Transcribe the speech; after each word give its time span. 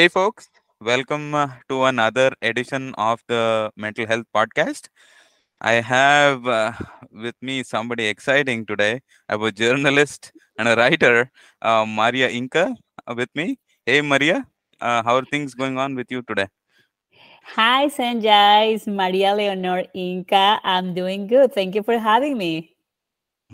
Hey, 0.00 0.08
folks, 0.08 0.48
welcome 0.80 1.34
uh, 1.34 1.48
to 1.68 1.84
another 1.84 2.32
edition 2.40 2.94
of 2.96 3.20
the 3.28 3.70
Mental 3.76 4.06
Health 4.06 4.24
Podcast. 4.34 4.88
I 5.60 5.72
have 5.74 6.46
uh, 6.46 6.72
with 7.12 7.34
me 7.42 7.62
somebody 7.62 8.06
exciting 8.06 8.64
today. 8.64 9.02
I 9.28 9.32
have 9.34 9.42
a 9.42 9.52
journalist 9.52 10.32
and 10.58 10.68
a 10.68 10.74
writer, 10.76 11.30
uh, 11.60 11.84
Maria 11.86 12.30
Inca, 12.30 12.74
uh, 13.06 13.14
with 13.14 13.28
me. 13.34 13.58
Hey, 13.84 14.00
Maria, 14.00 14.46
uh, 14.80 15.02
how 15.02 15.16
are 15.16 15.24
things 15.26 15.54
going 15.54 15.76
on 15.76 15.94
with 15.94 16.10
you 16.10 16.22
today? 16.22 16.46
Hi, 17.56 17.88
Sanjay. 17.88 18.74
It's 18.74 18.86
Maria 18.86 19.34
Leonor 19.34 19.84
Inca. 19.94 20.60
I'm 20.64 20.94
doing 20.94 21.26
good. 21.26 21.52
Thank 21.52 21.74
you 21.74 21.82
for 21.82 21.98
having 21.98 22.38
me. 22.38 22.74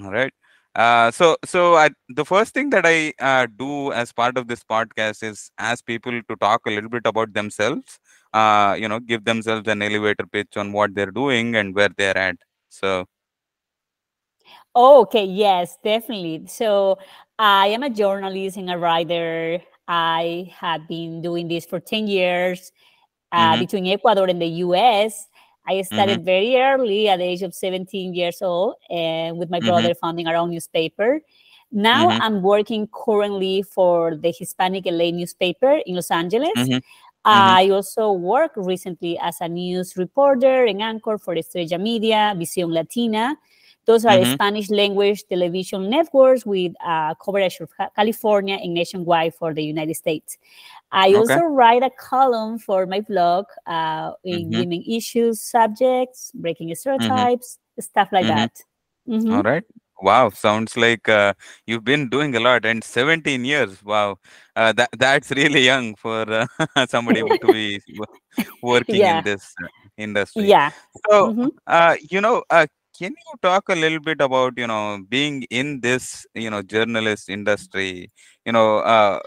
All 0.02 0.10
right. 0.10 0.32
Uh, 0.76 1.10
so, 1.10 1.36
so 1.44 1.74
I, 1.76 1.90
the 2.10 2.24
first 2.24 2.54
thing 2.54 2.70
that 2.70 2.84
I 2.86 3.12
uh, 3.20 3.46
do 3.56 3.92
as 3.92 4.12
part 4.12 4.38
of 4.38 4.48
this 4.48 4.62
podcast 4.64 5.22
is 5.22 5.50
ask 5.58 5.84
people 5.86 6.12
to 6.12 6.36
talk 6.36 6.62
a 6.66 6.70
little 6.70 6.90
bit 6.90 7.06
about 7.06 7.32
themselves. 7.34 7.98
Uh, 8.34 8.76
you 8.78 8.88
know, 8.88 9.00
give 9.00 9.24
themselves 9.24 9.68
an 9.68 9.82
elevator 9.82 10.26
pitch 10.30 10.56
on 10.56 10.72
what 10.72 10.94
they're 10.94 11.10
doing 11.12 11.56
and 11.56 11.74
where 11.74 11.90
they're 11.96 12.16
at. 12.18 12.36
So, 12.70 13.06
Oh, 14.74 15.02
okay. 15.02 15.24
Yes, 15.24 15.78
definitely. 15.82 16.46
So 16.46 16.98
I 17.38 17.68
am 17.68 17.82
a 17.82 17.90
journalist 17.90 18.56
and 18.56 18.70
a 18.70 18.78
writer. 18.78 19.60
I 19.88 20.52
have 20.58 20.88
been 20.88 21.22
doing 21.22 21.48
this 21.48 21.64
for 21.66 21.80
10 21.80 22.06
years 22.08 22.72
uh, 23.32 23.56
Mhm. 23.56 23.60
between 23.60 23.86
Ecuador 23.86 24.28
and 24.28 24.40
the 24.40 24.46
US. 24.64 25.28
I 25.66 25.82
started 25.82 26.24
very 26.24 26.56
early 26.56 27.08
at 27.08 27.18
the 27.18 27.24
age 27.24 27.42
of 27.42 27.54
17 27.54 28.14
years 28.14 28.40
old 28.42 28.74
and 28.90 29.38
with 29.38 29.50
my 29.50 29.60
Mhm. 29.60 29.66
brother 29.66 29.94
founding 29.94 30.26
our 30.28 30.36
own 30.36 30.50
newspaper. 30.50 31.20
Now 31.72 32.10
Mhm. 32.10 32.18
I'm 32.20 32.42
working 32.42 32.88
currently 32.92 33.62
for 33.62 34.14
the 34.16 34.32
Hispanic 34.36 34.86
LA 34.86 35.10
newspaper 35.10 35.82
in 35.86 35.96
Los 35.96 36.10
Angeles. 36.10 36.52
Mhm. 36.56 36.80
I 37.24 37.70
also 37.70 38.12
work 38.12 38.52
recently 38.54 39.18
as 39.18 39.40
a 39.40 39.48
news 39.48 39.96
reporter 39.96 40.64
and 40.64 40.80
anchor 40.80 41.18
for 41.18 41.34
Estrella 41.36 41.76
Media, 41.78 42.34
Visión 42.36 42.72
Latina. 42.72 43.34
Those 43.86 44.04
are 44.04 44.18
Mhm. 44.18 44.24
Spanish 44.24 44.70
language 44.70 45.24
television 45.28 45.88
networks 45.90 46.44
with 46.46 46.72
uh, 46.84 47.14
coverage 47.14 47.58
of 47.60 47.70
California 47.96 48.56
and 48.62 48.74
nationwide 48.74 49.34
for 49.34 49.54
the 49.54 49.62
United 49.64 49.94
States. 49.94 50.38
I 50.92 51.14
Okay. 51.14 51.16
also 51.16 51.40
write 51.42 51.82
a 51.82 51.90
column 51.90 52.58
for 52.58 52.86
my 52.86 53.00
blog 53.00 53.46
uh, 53.66 54.12
in 54.24 54.52
Mhm. 54.52 54.56
women 54.56 54.82
issues, 54.86 55.40
subjects, 55.42 56.32
breaking 56.34 56.74
stereotypes, 56.74 57.58
stuff 57.80 58.08
like 58.12 58.26
Mhm. 58.26 58.28
that. 58.28 58.62
Mhm. 59.08 59.30
All 59.32 59.42
right. 59.42 59.64
Wow, 60.02 60.30
sounds 60.30 60.76
like 60.76 61.08
uh, 61.08 61.34
you've 61.66 61.84
been 61.84 62.08
doing 62.08 62.34
a 62.36 62.40
lot, 62.40 62.64
and 62.66 62.82
17 62.84 63.44
years. 63.44 63.82
Wow, 63.84 64.18
uh, 64.56 64.72
that 64.74 64.90
that's 64.98 65.30
really 65.30 65.64
young 65.64 65.94
for 65.96 66.22
uh, 66.30 66.46
somebody 66.88 67.22
to 67.22 67.48
be 67.50 67.80
working 68.62 69.06
Yeah. 69.06 69.18
in 69.18 69.22
this 69.22 69.54
uh, 69.62 69.68
industry. 69.96 70.54
Yeah. 70.54 70.70
So, 71.08 71.32
Mhm. 71.32 71.50
uh, 71.66 71.96
you 72.10 72.20
know, 72.20 72.44
uh, 72.50 72.66
can 72.98 73.12
you 73.12 73.34
talk 73.42 73.68
a 73.68 73.74
little 73.74 74.00
bit 74.00 74.20
about 74.20 74.54
you 74.56 74.66
know 74.66 74.98
being 75.08 75.42
in 75.50 75.80
this 75.80 76.26
you 76.34 76.50
know 76.50 76.62
journalist 76.62 77.28
industry? 77.28 78.10
You 78.44 78.52
know, 78.52 78.78
uh, 78.78 79.20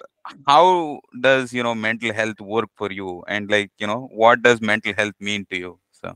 how 0.47 0.99
does 1.21 1.53
you 1.53 1.63
know 1.63 1.75
mental 1.75 2.13
health 2.13 2.39
work 2.41 2.69
for 2.75 2.91
you, 2.91 3.23
and 3.27 3.49
like 3.49 3.71
you 3.79 3.87
know, 3.87 4.09
what 4.13 4.41
does 4.43 4.61
mental 4.61 4.93
health 4.97 5.15
mean 5.19 5.45
to 5.51 5.57
you? 5.57 5.79
So. 5.91 6.15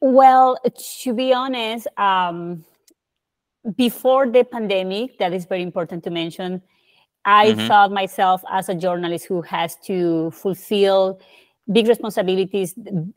Well, 0.00 0.58
to 1.02 1.14
be 1.14 1.32
honest, 1.32 1.86
um, 1.98 2.64
before 3.76 4.28
the 4.30 4.44
pandemic, 4.44 5.18
that 5.18 5.32
is 5.32 5.46
very 5.46 5.62
important 5.62 6.04
to 6.04 6.10
mention, 6.10 6.62
I 7.24 7.54
Mhm. 7.54 7.66
thought 7.66 7.90
myself 7.92 8.42
as 8.50 8.68
a 8.68 8.74
journalist 8.74 9.26
who 9.26 9.42
has 9.42 9.76
to 9.86 10.30
fulfill 10.32 11.20
big 11.70 11.88
responsibilities, 11.88 12.74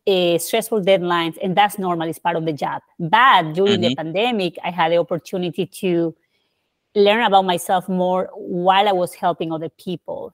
uh, 0.07 0.37
stressful 0.37 0.81
deadlines, 0.81 1.37
and 1.43 1.55
that's 1.55 1.77
normal, 1.77 2.07
it's 2.07 2.19
part 2.19 2.35
of 2.37 2.45
the 2.45 2.53
job. 2.53 2.81
But 2.99 3.53
during 3.53 3.81
the 3.81 3.89
Mhm. 3.89 3.95
pandemic, 3.95 4.57
I 4.63 4.71
had 4.71 4.91
the 4.91 4.97
opportunity 4.97 5.65
to 5.65 6.15
learn 6.95 7.23
about 7.23 7.45
myself 7.45 7.87
more 7.89 8.29
while 8.33 8.87
I 8.87 8.93
was 8.93 9.13
helping 9.13 9.51
other 9.51 9.69
people. 9.69 10.33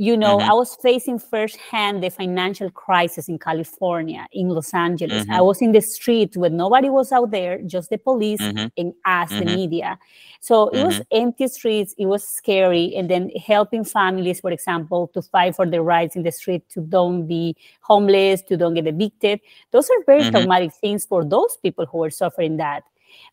You 0.00 0.16
know, 0.16 0.38
Mhm. 0.38 0.48
I 0.48 0.54
was 0.54 0.76
facing 0.76 1.18
firsthand 1.18 2.02
the 2.02 2.08
financial 2.08 2.70
crisis 2.70 3.28
in 3.28 3.38
California, 3.38 4.26
in 4.32 4.48
Los 4.48 4.72
Angeles. 4.72 5.26
I 5.28 5.40
Mhm. 5.40 5.44
was 5.44 5.60
in 5.60 5.72
the 5.72 5.82
street 5.82 6.38
when 6.38 6.56
nobody 6.56 6.88
was 6.88 7.12
out 7.12 7.30
there, 7.32 7.58
just 7.66 7.90
the 7.90 7.98
police 7.98 8.40
Mhm. 8.40 8.70
and 8.78 8.94
us, 9.04 9.34
the 9.34 9.44
Mhm. 9.44 9.54
media. 9.60 9.98
So 10.40 10.68
it 10.70 10.80
was 10.80 11.00
Mhm. 11.00 11.06
empty 11.10 11.48
streets, 11.48 11.94
it 11.98 12.06
was 12.06 12.24
scary. 12.26 12.96
And 12.96 13.10
then 13.10 13.28
helping 13.46 13.84
families, 13.84 14.40
for 14.40 14.50
example, 14.50 15.08
to 15.12 15.20
fight 15.20 15.54
for 15.54 15.66
their 15.66 15.82
rights 15.82 16.16
in 16.16 16.22
the 16.22 16.32
street, 16.32 16.62
to 16.70 16.80
don't 16.80 17.26
be 17.26 17.54
homeless, 17.82 18.40
to 18.48 18.56
don't 18.56 18.72
get 18.72 18.86
evicted. 18.86 19.40
Those 19.70 19.90
are 19.90 20.02
very 20.06 20.24
Mhm. 20.24 20.30
traumatic 20.30 20.72
things 20.80 21.04
for 21.04 21.26
those 21.26 21.58
people 21.58 21.84
who 21.84 22.02
are 22.04 22.10
suffering 22.10 22.56
that. 22.56 22.84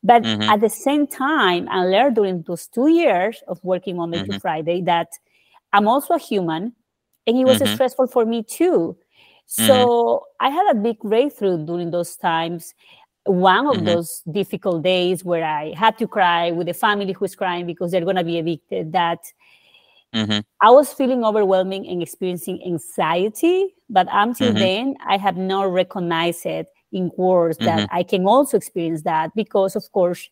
But 0.03 0.25
at 0.25 0.59
the 0.59 0.69
same 0.69 1.07
time, 1.07 1.69
I 1.71 1.85
learned 1.85 2.15
during 2.15 2.41
those 2.41 2.67
two 2.67 2.87
years 2.89 3.41
of 3.47 3.63
working 3.63 3.99
on 3.99 4.11
Mhm. 4.11 4.41
Friday 4.41 4.81
that 4.81 5.09
I'm 5.77 5.87
also 5.87 6.15
a 6.15 6.19
human 6.19 6.73
and 7.27 7.37
it 7.37 7.45
was 7.45 7.59
Mhm. 7.61 7.67
stressful 7.73 8.07
for 8.07 8.25
me 8.25 8.41
too. 8.43 8.97
So 9.45 10.23
I 10.39 10.49
had 10.49 10.71
a 10.71 10.75
big 10.75 10.99
breakthrough 10.99 11.63
during 11.65 11.91
those 11.91 12.15
times. 12.17 12.73
One 13.25 13.67
of 13.67 13.77
Mhm. 13.77 13.85
those 13.85 14.23
difficult 14.31 14.81
days 14.83 15.23
where 15.23 15.43
I 15.45 15.73
had 15.75 15.97
to 15.99 16.07
cry 16.07 16.51
with 16.51 16.67
the 16.67 16.73
family 16.73 17.13
who's 17.13 17.35
crying 17.35 17.65
because 17.67 17.91
they're 17.91 18.03
going 18.03 18.15
to 18.17 18.23
be 18.23 18.39
evicted, 18.39 18.91
that 18.93 19.19
Mhm. 20.13 20.43
I 20.61 20.71
was 20.71 20.91
feeling 20.93 21.23
overwhelming 21.23 21.87
and 21.87 22.01
experiencing 22.01 22.59
anxiety. 22.65 23.75
But 23.89 24.07
until 24.11 24.53
Mhm. 24.53 24.59
then, 24.59 24.95
I 25.05 25.17
have 25.17 25.37
not 25.37 25.71
recognized 25.71 26.45
it 26.45 26.67
in 26.91 27.11
words 27.17 27.59
that 27.59 27.87
I 27.91 28.01
can 28.03 28.25
also 28.25 28.57
experience 28.57 29.03
that 29.03 29.35
because, 29.35 29.75
of 29.75 29.91
course, 29.91 30.27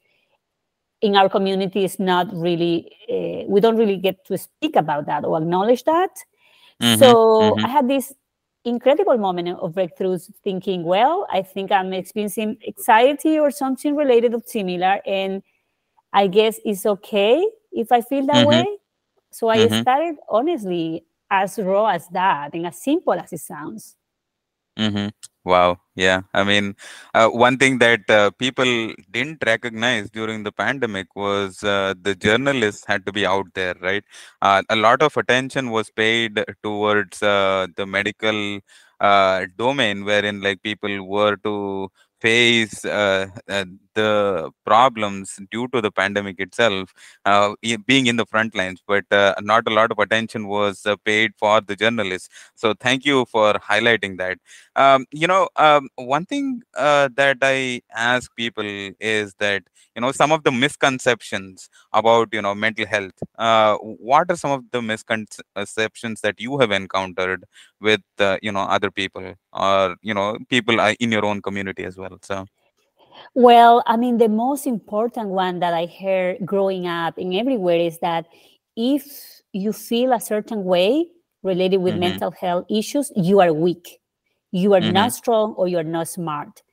in 1.06 1.16
our 1.16 1.30
community, 1.30 1.84
is 1.86 2.00
not 2.00 2.28
really, 2.34 2.92
uh, 3.10 3.46
we 3.48 3.60
don't 3.62 3.78
really 3.78 3.98
get 3.98 4.26
to 4.26 4.38
speak 4.38 4.76
about 4.76 5.06
that 5.08 5.24
or 5.26 5.38
acknowledge 5.38 5.84
that. 5.86 6.12
Mhm. 6.82 7.00
So 7.00 7.16
Mhm. 7.40 7.66
I 7.66 7.68
had 7.70 7.88
this 7.88 8.14
incredible 8.66 9.18
moment 9.18 9.50
of 9.50 9.74
breakthroughs 9.74 10.32
thinking, 10.44 10.84
well, 10.84 11.28
I 11.32 11.42
think 11.44 11.72
I'm 11.72 11.94
experiencing 11.94 12.58
anxiety 12.68 13.40
or 13.40 13.52
something 13.52 13.96
related 13.96 14.34
or 14.34 14.42
similar. 14.46 15.02
And 15.06 15.44
I 16.14 16.28
guess 16.28 16.60
it's 16.66 16.86
okay 16.86 17.46
if 17.72 17.92
I 17.92 18.02
feel 18.02 18.26
that 18.28 18.42
Mhm. 18.42 18.48
way. 18.48 18.68
So 19.32 19.50
I 19.50 19.68
Mhm. 19.68 19.82
started 19.82 20.16
honestly 20.30 21.06
as 21.30 21.60
raw 21.60 21.88
as 21.88 22.08
that 22.10 22.54
and 22.56 22.66
as 22.68 22.82
simple 22.82 23.14
as 23.14 23.34
it 23.34 23.40
sounds. 23.42 23.96
Mhm. 24.78 25.12
Wow. 25.46 25.80
Yeah. 25.96 26.22
I 26.34 26.44
mean, 26.44 26.75
uh, 27.13 27.30
one 27.30 27.58
thing 27.58 27.78
that 27.80 28.09
uh, 28.09 28.31
people 28.31 28.94
didn't 29.12 29.44
recognize 29.46 30.09
during 30.09 30.44
the 30.44 30.52
pandemic 30.52 31.16
was 31.16 31.63
uh, 31.63 31.94
the 32.02 32.16
journalists 32.16 32.84
had 32.88 33.06
to 33.06 33.12
be 33.13 33.25
out 33.25 33.46
there, 33.53 33.75
right? 33.80 34.03
Uh, 34.41 34.63
a 34.69 34.75
lot 34.75 35.02
of 35.02 35.16
attention 35.18 35.69
was 35.69 35.90
paid 35.91 36.44
towards 36.63 37.22
uh, 37.24 37.68
the 37.78 37.86
medical 37.86 38.60
uh, 39.00 39.45
domain, 39.57 40.04
wherein 40.04 40.42
like 40.42 40.62
people 40.63 41.07
were 41.07 41.36
to 41.44 41.89
face 42.19 42.83
uh, 42.83 43.27
uh, 43.48 43.66
the 43.95 44.51
problems 44.65 45.39
due 45.51 45.68
to 45.69 45.81
the 45.81 45.92
pandemic 45.92 46.39
itself, 46.39 46.94
uh, 47.25 47.53
being 47.88 48.07
in 48.07 48.18
the 48.18 48.25
front 48.25 48.56
lines, 48.56 48.81
but 48.88 49.06
uh, 49.12 49.33
not 49.42 49.63
a 49.68 49.74
lot 49.74 49.92
of 49.92 50.00
attention 50.00 50.47
was 50.47 50.86
uh, 50.86 50.95
paid 51.06 51.31
for 51.38 51.62
the 51.62 51.75
journalists. 51.75 52.30
So, 52.56 52.74
thank 52.80 53.06
you 53.06 53.25
for 53.25 53.53
highlighting 53.56 54.18
that 54.18 54.38
um, 54.75 55.06
you 55.12 55.27
know 55.27 55.50
um, 55.56 55.89
one 55.95 56.25
thing 56.25 56.62
uh, 56.75 57.09
that 57.15 57.38
i 57.42 57.81
ask 57.95 58.36
people 58.36 58.65
is 59.00 59.33
that 59.39 59.63
you 59.95 60.01
know 60.01 60.12
some 60.12 60.31
of 60.31 60.44
the 60.44 60.51
misconceptions 60.51 61.69
about 61.94 62.30
you 62.33 62.41
know 62.41 62.53
mental 62.56 62.86
health 62.86 63.18
uh, 63.38 63.75
what 63.77 64.30
are 64.31 64.36
some 64.36 64.51
of 64.51 64.63
the 64.71 64.81
misconceptions 64.81 66.21
that 66.21 66.39
you 66.39 66.57
have 66.59 66.71
encountered 66.71 67.44
with 67.80 68.01
uh, 68.19 68.38
you 68.41 68.51
know 68.51 68.62
other 68.77 68.91
people 68.91 69.33
or 69.53 69.95
you 70.01 70.13
know 70.13 70.38
people 70.50 70.80
in 71.00 71.12
your 71.12 71.25
own 71.25 71.41
community 71.41 71.83
as 71.83 71.98
well 71.98 72.18
so 72.21 72.45
Well, 73.33 73.83
I 73.85 73.97
mean, 73.97 74.17
the 74.17 74.29
most 74.29 74.65
important 74.67 75.29
one 75.29 75.59
that 75.59 75.73
I 75.73 75.85
heard 75.88 76.45
growing 76.45 76.88
up 76.88 77.17
and 77.17 77.33
everywhere 77.33 77.77
is 77.79 78.00
that 78.00 78.25
if 78.75 79.06
you 79.53 79.73
feel 79.73 80.13
a 80.13 80.19
certain 80.19 80.63
way, 80.63 81.07
related 81.44 81.77
with 81.77 81.95
Mhm. 81.95 82.00
mental 82.00 82.31
health 82.31 82.65
issues, 82.69 83.12
you 83.15 83.39
are 83.39 83.53
weak. 83.53 84.00
You 84.51 84.73
are 84.73 84.81
Mhm. 84.81 84.94
not 84.94 85.13
strong 85.13 85.53
or 85.56 85.67
you're 85.67 85.83
not 85.83 86.07
smart. 86.07 86.63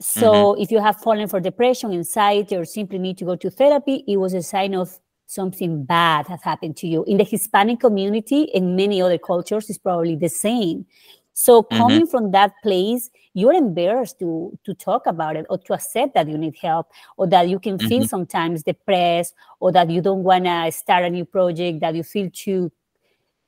So 0.00 0.54
if 0.54 0.70
you 0.70 0.80
have 0.80 1.00
fallen 1.00 1.28
for 1.28 1.40
depression, 1.40 1.92
anxiety, 1.92 2.56
or 2.56 2.64
simply 2.64 2.98
need 2.98 3.18
to 3.18 3.24
go 3.24 3.36
to 3.36 3.50
therapy, 3.50 4.04
it 4.06 4.16
was 4.18 4.34
a 4.34 4.42
sign 4.42 4.74
of 4.74 4.98
something 5.26 5.84
bad 5.84 6.26
has 6.28 6.42
happened 6.42 6.76
to 6.78 6.86
you. 6.88 7.04
In 7.04 7.18
the 7.18 7.24
Hispanic 7.24 7.80
community 7.80 8.54
and 8.54 8.76
many 8.76 9.00
other 9.02 9.18
cultures, 9.18 9.68
it's 9.70 9.78
probably 9.78 10.16
the 10.16 10.28
same. 10.28 10.86
So 11.34 11.62
coming 11.62 12.06
from 12.06 12.30
that 12.32 12.52
place, 12.62 13.10
you're 13.34 13.54
embarrassed 13.54 14.18
to 14.20 14.58
to 14.64 14.74
talk 14.74 15.06
about 15.06 15.36
it 15.36 15.46
or 15.50 15.58
to 15.58 15.72
accept 15.74 16.14
that 16.14 16.28
you 16.28 16.36
need 16.38 16.56
help 16.60 16.88
or 17.16 17.26
that 17.28 17.48
you 17.48 17.58
can 17.58 17.78
feel 17.78 18.04
Mhm. 18.04 18.08
sometimes 18.08 18.62
depressed 18.62 19.34
or 19.60 19.72
that 19.72 19.90
you 19.90 20.00
don't 20.02 20.22
want 20.24 20.44
to 20.44 20.70
start 20.72 21.04
a 21.04 21.10
new 21.10 21.24
project 21.24 21.80
that 21.80 21.94
you 21.94 22.02
feel 22.02 22.28
too 22.32 22.70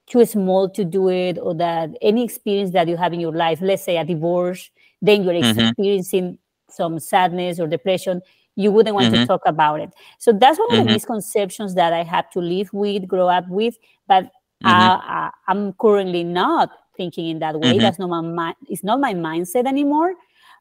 too 0.06 0.24
small 0.26 0.68
to 0.70 0.84
do 0.84 1.08
it 1.08 1.38
or 1.38 1.54
that 1.54 1.90
any 2.02 2.24
experience 2.24 2.70
that 2.72 2.88
you 2.88 2.96
have 2.96 3.12
in 3.14 3.20
your 3.20 3.32
life 3.32 3.60
let's 3.62 3.82
say 3.84 3.96
a 3.96 4.04
divorce 4.04 4.70
then 5.02 5.22
you're 5.24 5.34
Mhm. 5.40 5.74
experiencing 5.74 6.38
some 6.68 6.98
sadness 6.98 7.58
or 7.60 7.66
depression 7.66 8.20
you 8.56 8.70
wouldn't 8.70 8.94
want 8.94 9.10
to 9.10 9.18
talk 9.18 9.40
about 9.46 9.80
it 9.80 9.90
so 10.18 10.32
that's 10.32 10.58
one 10.58 10.70
of 10.78 10.78
Mhm. 10.78 10.86
the 10.86 10.90
misconceptions 10.92 11.74
that 11.74 11.92
i 11.92 12.02
had 12.02 12.24
to 12.32 12.40
live 12.40 12.70
with 12.72 13.06
grow 13.08 13.28
up 13.28 13.48
with 13.48 13.76
but 14.08 14.24
Mhm. 14.60 14.90
uh, 14.90 14.98
I, 15.02 15.30
i'm 15.48 15.72
currently 15.74 16.24
not 16.24 16.70
thinking 16.96 17.28
in 17.28 17.38
that 17.38 17.54
way 17.58 17.74
Mhm. 17.74 17.80
that's 17.80 17.98
not 17.98 18.08
my 18.08 18.20
mind 18.20 18.56
it's 18.68 18.84
not 18.84 19.00
my 19.00 19.14
mindset 19.14 19.66
anymore 19.66 20.14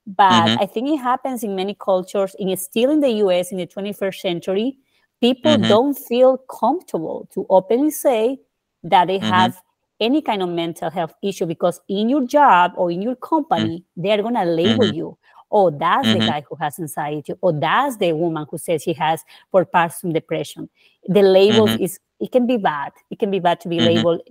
but 0.05 0.49
Mhm. 0.49 0.57
i 0.61 0.65
think 0.65 0.89
it 0.89 0.97
happens 0.97 1.43
in 1.43 1.55
many 1.55 1.73
cultures 1.75 2.35
in 2.39 2.55
still 2.57 2.89
in 2.91 2.99
the 2.99 3.09
us 3.09 3.51
in 3.51 3.57
the 3.57 3.65
21st 3.65 4.21
century 4.21 4.77
people 5.21 5.55
Mhm. 5.57 5.67
don't 5.69 5.97
feel 5.97 6.37
comfortable 6.37 7.27
to 7.33 7.45
openly 7.49 7.89
say 7.91 8.39
that 8.83 9.07
they 9.07 9.19
Mhm. 9.19 9.29
have 9.35 9.61
any 9.99 10.21
kind 10.21 10.41
of 10.41 10.49
mental 10.49 10.89
health 10.89 11.13
issue 11.21 11.45
because 11.45 11.79
in 11.87 12.09
your 12.09 12.25
job 12.25 12.73
or 12.75 12.91
in 12.91 13.01
your 13.01 13.15
company 13.15 13.83
they're 13.95 14.21
going 14.21 14.35
to 14.35 14.43
label 14.43 14.85
Mhm. 14.85 14.95
you 14.95 15.17
oh 15.51 15.69
that's 15.69 16.07
the 16.07 16.19
guy 16.31 16.41
who 16.49 16.55
has 16.55 16.79
anxiety 16.79 17.31
or 17.41 17.53
that's 17.53 17.95
the 17.97 18.11
woman 18.11 18.45
who 18.49 18.57
says 18.57 18.81
she 18.83 18.91
has 18.93 19.23
for 19.51 19.63
postpartum 19.65 20.11
depression 20.11 20.67
the 21.07 21.21
labels 21.21 21.69
Mhm. 21.69 21.79
is 21.85 21.99
it 22.19 22.31
can 22.31 22.45
be 22.47 22.57
bad 22.57 22.91
it 23.11 23.19
can 23.19 23.31
be 23.31 23.39
bad 23.39 23.59
to 23.61 23.69
be 23.69 23.79
labeled 23.79 24.21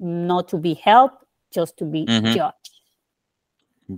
not 0.00 0.48
to 0.48 0.56
be 0.56 0.74
helped 0.74 1.21
just 1.52 1.76
to 1.78 1.84
be 1.84 2.08
Mhm. 2.08 2.36
judged 2.36 2.70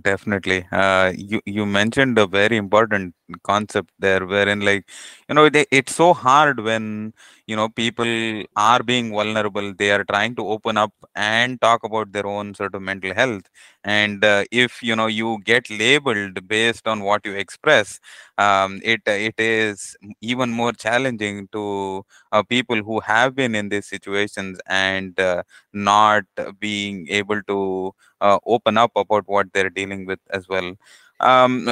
Definitely. 0.01 0.67
Uh, 0.71 1.13
you 1.15 1.41
you 1.45 1.65
mentioned 1.65 2.17
a 2.17 2.27
very 2.27 2.57
important 2.57 3.13
concept 3.43 3.91
there, 3.99 4.25
wherein 4.25 4.61
like 4.61 4.85
you 5.29 5.35
know 5.35 5.49
they, 5.49 5.65
it's 5.71 5.95
so 5.95 6.13
hard 6.13 6.59
when 6.59 7.13
you 7.47 7.55
know 7.55 7.69
people 7.69 8.43
are 8.55 8.83
being 8.83 9.11
vulnerable. 9.11 9.73
They 9.73 9.91
are 9.91 10.03
trying 10.03 10.35
to 10.35 10.47
open 10.47 10.77
up 10.77 10.93
and 11.15 11.59
talk 11.61 11.83
about 11.83 12.11
their 12.11 12.25
own 12.27 12.53
sort 12.55 12.75
of 12.75 12.81
mental 12.81 13.13
health, 13.13 13.43
and 13.83 14.23
uh, 14.23 14.45
if 14.51 14.81
you 14.83 14.95
know 14.95 15.07
you 15.07 15.39
get 15.43 15.69
labeled 15.69 16.47
based 16.47 16.87
on 16.87 17.01
what 17.01 17.25
you 17.25 17.33
express, 17.33 17.99
um, 18.37 18.79
it 18.83 19.01
it 19.05 19.35
is 19.39 19.95
even 20.21 20.49
more 20.51 20.71
challenging 20.73 21.47
to 21.51 22.05
uh, 22.31 22.43
people 22.43 22.77
who 22.83 22.99
have 22.99 23.35
been 23.35 23.55
in 23.55 23.69
these 23.69 23.87
situations 23.87 24.59
and 24.67 25.19
uh, 25.19 25.43
not 25.73 26.23
being 26.59 27.07
able 27.09 27.41
to 27.43 27.93
uh, 28.21 28.39
open 28.45 28.77
up 28.77 28.91
about 28.95 29.23
what 29.27 29.51
they're 29.53 29.69
dealing 29.69 30.05
with 30.05 30.19
as 30.29 30.47
well. 30.47 30.73
Um, 31.19 31.71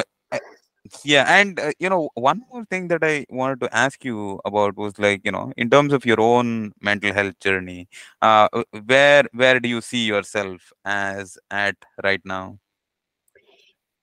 yeah, 1.04 1.24
and 1.28 1.58
uh, 1.58 1.72
you 1.78 1.88
know, 1.88 2.10
one 2.14 2.42
more 2.52 2.64
thing 2.66 2.88
that 2.88 3.02
I 3.02 3.24
wanted 3.30 3.60
to 3.60 3.74
ask 3.76 4.04
you 4.04 4.40
about 4.44 4.76
was 4.76 4.98
like, 4.98 5.22
you 5.24 5.32
know, 5.32 5.52
in 5.56 5.70
terms 5.70 5.92
of 5.92 6.04
your 6.04 6.20
own 6.20 6.72
mental 6.80 7.12
health 7.12 7.38
journey, 7.40 7.88
uh, 8.22 8.48
uh, 8.52 8.64
where 8.86 9.24
where 9.32 9.60
do 9.60 9.68
you 9.68 9.80
see 9.80 10.04
yourself 10.06 10.72
as 10.84 11.38
at 11.50 11.76
right 12.02 12.20
now? 12.24 12.58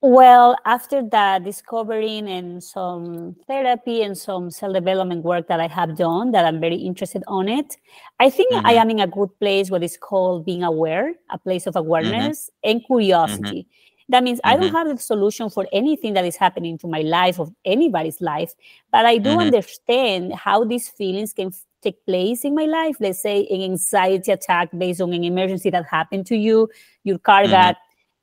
Well, 0.03 0.55
after 0.65 1.03
that, 1.09 1.43
discovering 1.43 2.27
and 2.27 2.63
some 2.63 3.35
therapy 3.47 4.01
and 4.01 4.17
some 4.17 4.49
self-development 4.49 5.23
work 5.23 5.47
that 5.47 5.59
I 5.59 5.67
have 5.67 5.95
done 5.95 6.31
that 6.31 6.43
I'm 6.45 6.59
very 6.59 6.75
interested 6.77 7.23
on 7.27 7.47
it, 7.47 7.77
I 8.19 8.29
think 8.31 8.49
I 8.65 8.73
Mm-hmm, 8.73 8.81
am 8.81 8.89
in 8.89 8.99
a 8.99 9.07
good 9.07 9.29
place 9.39 9.69
what 9.69 9.83
is 9.83 9.97
called 9.97 10.43
being 10.45 10.63
aware, 10.63 11.13
a 11.29 11.37
place 11.37 11.67
of 11.67 11.75
mm-hmm, 12.01 12.29
awareness 12.29 12.49
and 12.63 12.83
mm-hmm, 13.25 13.51
curiosity. 13.53 13.67
That 14.11 14.23
means 14.23 14.39
I 14.45 14.55
mm-hmm, 14.55 14.69
don't 14.69 14.73
have 14.73 14.87
the 14.87 14.97
solution 14.97 15.49
for 15.49 15.67
anything 15.73 16.13
that 16.15 16.25
is 16.25 16.37
happening 16.37 16.77
to 16.79 16.87
my 16.87 17.01
life 17.01 17.39
or 17.39 17.49
anybody's 17.65 18.21
life, 18.21 18.53
but 18.91 19.05
I 19.05 19.17
do 19.17 19.39
mm-hmm, 19.39 19.51
understand 19.51 20.33
how 20.35 20.63
these 20.65 20.89
feelings 20.89 21.33
can 21.33 21.47
f- 21.47 21.65
take 21.81 22.05
place 22.05 22.45
in 22.45 22.55
my 22.55 22.65
life. 22.65 22.97
Let's 22.99 23.21
say 23.21 23.47
an 23.49 23.61
anxiety 23.61 24.31
attack 24.31 24.69
based 24.77 25.01
on 25.01 25.13
an 25.13 25.23
emergency 25.23 25.69
that 25.71 25.85
happened 25.85 26.27
to 26.27 26.35
you, 26.35 26.69
your 27.03 27.19
car 27.19 27.47
mm-hmm, 27.47 27.71
got 27.71 27.77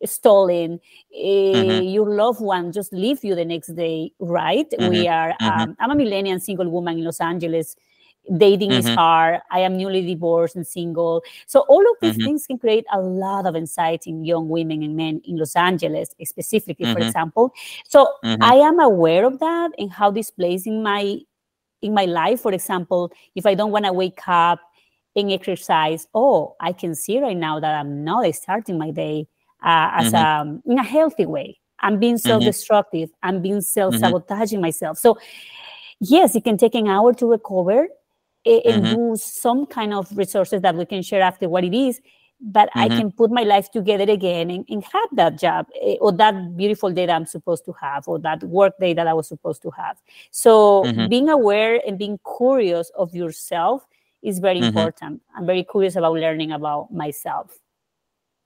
stolen 0.04 0.80
mm-hmm, 1.54 1.80
uh, 1.80 1.82
your 1.94 2.08
loved 2.14 2.40
one 2.40 2.72
just 2.72 2.92
leave 2.92 3.24
you 3.24 3.34
the 3.34 3.44
next 3.44 3.68
day 3.74 4.12
right? 4.20 4.66
Mm-hmm, 4.80 4.80
we 4.80 5.08
are 5.08 5.34
mm-hmm, 5.40 5.64
um, 5.64 5.76
i'm 5.80 5.90
a 5.90 5.94
millennial 5.96 6.38
single 6.38 6.68
woman 6.68 6.98
in 6.98 7.04
los 7.04 7.20
angeles 7.20 7.76
dating 8.36 8.74
is 8.76 8.88
mm-hmm, 8.88 8.96
hard. 8.96 9.40
I 9.50 9.60
am 9.60 9.76
newly 9.76 10.02
divorced 10.06 10.56
and 10.56 10.66
single. 10.66 11.22
So 11.46 11.60
all 11.60 11.80
of 11.80 11.96
these 12.00 12.16
mm-hmm, 12.16 12.26
things 12.26 12.46
can 12.46 12.58
create 12.58 12.84
a 12.92 13.00
lot 13.00 13.46
of 13.46 13.56
anxiety 13.56 14.10
in 14.10 14.24
young 14.24 14.48
women 14.48 14.82
and 14.82 14.96
men 14.96 15.20
in 15.24 15.36
los 15.36 15.56
angeles 15.56 16.10
specifically 16.24 16.86
for 16.86 16.98
mm-hmm, 16.98 17.10
example. 17.10 17.52
So 17.88 18.08
mm-hmm, 18.24 18.50
i 18.50 18.54
am 18.54 18.78
aware 18.80 19.24
of 19.24 19.38
that 19.40 19.70
and 19.78 19.90
how 19.90 20.10
this 20.10 20.30
plays 20.30 20.66
in 20.66 20.82
my 20.82 21.18
in 21.82 21.94
my 21.94 22.04
life. 22.04 22.40
For 22.40 22.52
example 22.52 23.12
if 23.34 23.46
i 23.46 23.54
don't 23.54 23.70
want 23.72 23.84
to 23.84 23.92
wake 23.92 24.20
up 24.26 24.60
and 25.16 25.32
exercise 25.32 26.06
oh 26.14 26.54
i 26.60 26.72
can 26.72 26.94
see 26.94 27.18
right 27.20 27.36
now 27.36 27.58
that 27.58 27.74
i'm 27.74 28.04
not 28.04 28.32
starting 28.34 28.78
my 28.78 28.90
day 28.90 29.26
uh, 29.64 29.90
as 29.94 30.12
mm-hmm, 30.12 30.14
um, 30.14 30.62
in 30.66 30.78
a 30.78 30.82
healthy 30.82 31.26
way. 31.26 31.58
I'm 31.80 31.98
being 31.98 32.18
mm-hmm, 32.24 32.50
self-destructive. 32.50 33.10
I'm 33.22 33.40
being 33.42 33.60
self-sabotaging 33.60 34.60
myself. 34.60 34.98
So 34.98 35.18
yes, 36.00 36.34
it 36.34 36.44
can 36.44 36.56
take 36.56 36.74
an 36.74 36.86
hour 36.88 37.12
to 37.14 37.26
recover 37.26 37.84
a- 37.84 37.88
and 38.44 38.84
mm-hmm, 38.84 38.94
do 38.94 39.16
some 39.16 39.66
kind 39.66 39.92
of 39.92 40.14
resources 40.16 40.62
that 40.62 40.74
we 40.74 40.84
can 40.86 41.02
share 41.02 41.22
after 41.22 41.48
what 41.48 41.64
it 41.64 41.74
is. 41.74 42.00
But 42.40 42.68
I 42.74 42.88
mm-hmm, 42.88 42.98
can 42.98 43.12
put 43.12 43.32
my 43.32 43.42
life 43.42 43.70
together 43.72 44.10
again 44.10 44.50
and, 44.50 44.64
and 44.68 44.84
have 44.84 45.08
that 45.14 45.38
job 45.38 45.66
eh, 45.82 45.96
or 46.00 46.12
that 46.12 46.56
beautiful 46.56 46.92
day 46.92 47.04
that 47.04 47.12
I'm 47.12 47.26
supposed 47.26 47.64
to 47.64 47.72
have 47.80 48.06
or 48.06 48.20
that 48.20 48.44
work 48.44 48.78
day 48.78 48.94
that 48.94 49.08
I 49.08 49.12
was 49.12 49.26
supposed 49.26 49.60
to 49.62 49.70
have. 49.70 49.96
So 50.30 50.84
mm-hmm, 50.84 51.08
being 51.08 51.28
aware 51.28 51.80
and 51.84 51.98
being 51.98 52.20
curious 52.38 52.90
of 52.90 53.12
yourself 53.12 53.84
is 54.22 54.38
very 54.38 54.58
mm-hmm. 54.58 54.68
important. 54.68 55.22
I'm 55.36 55.46
very 55.46 55.64
curious 55.64 55.96
about 55.96 56.14
learning 56.14 56.52
about 56.52 56.92
myself. 56.92 57.58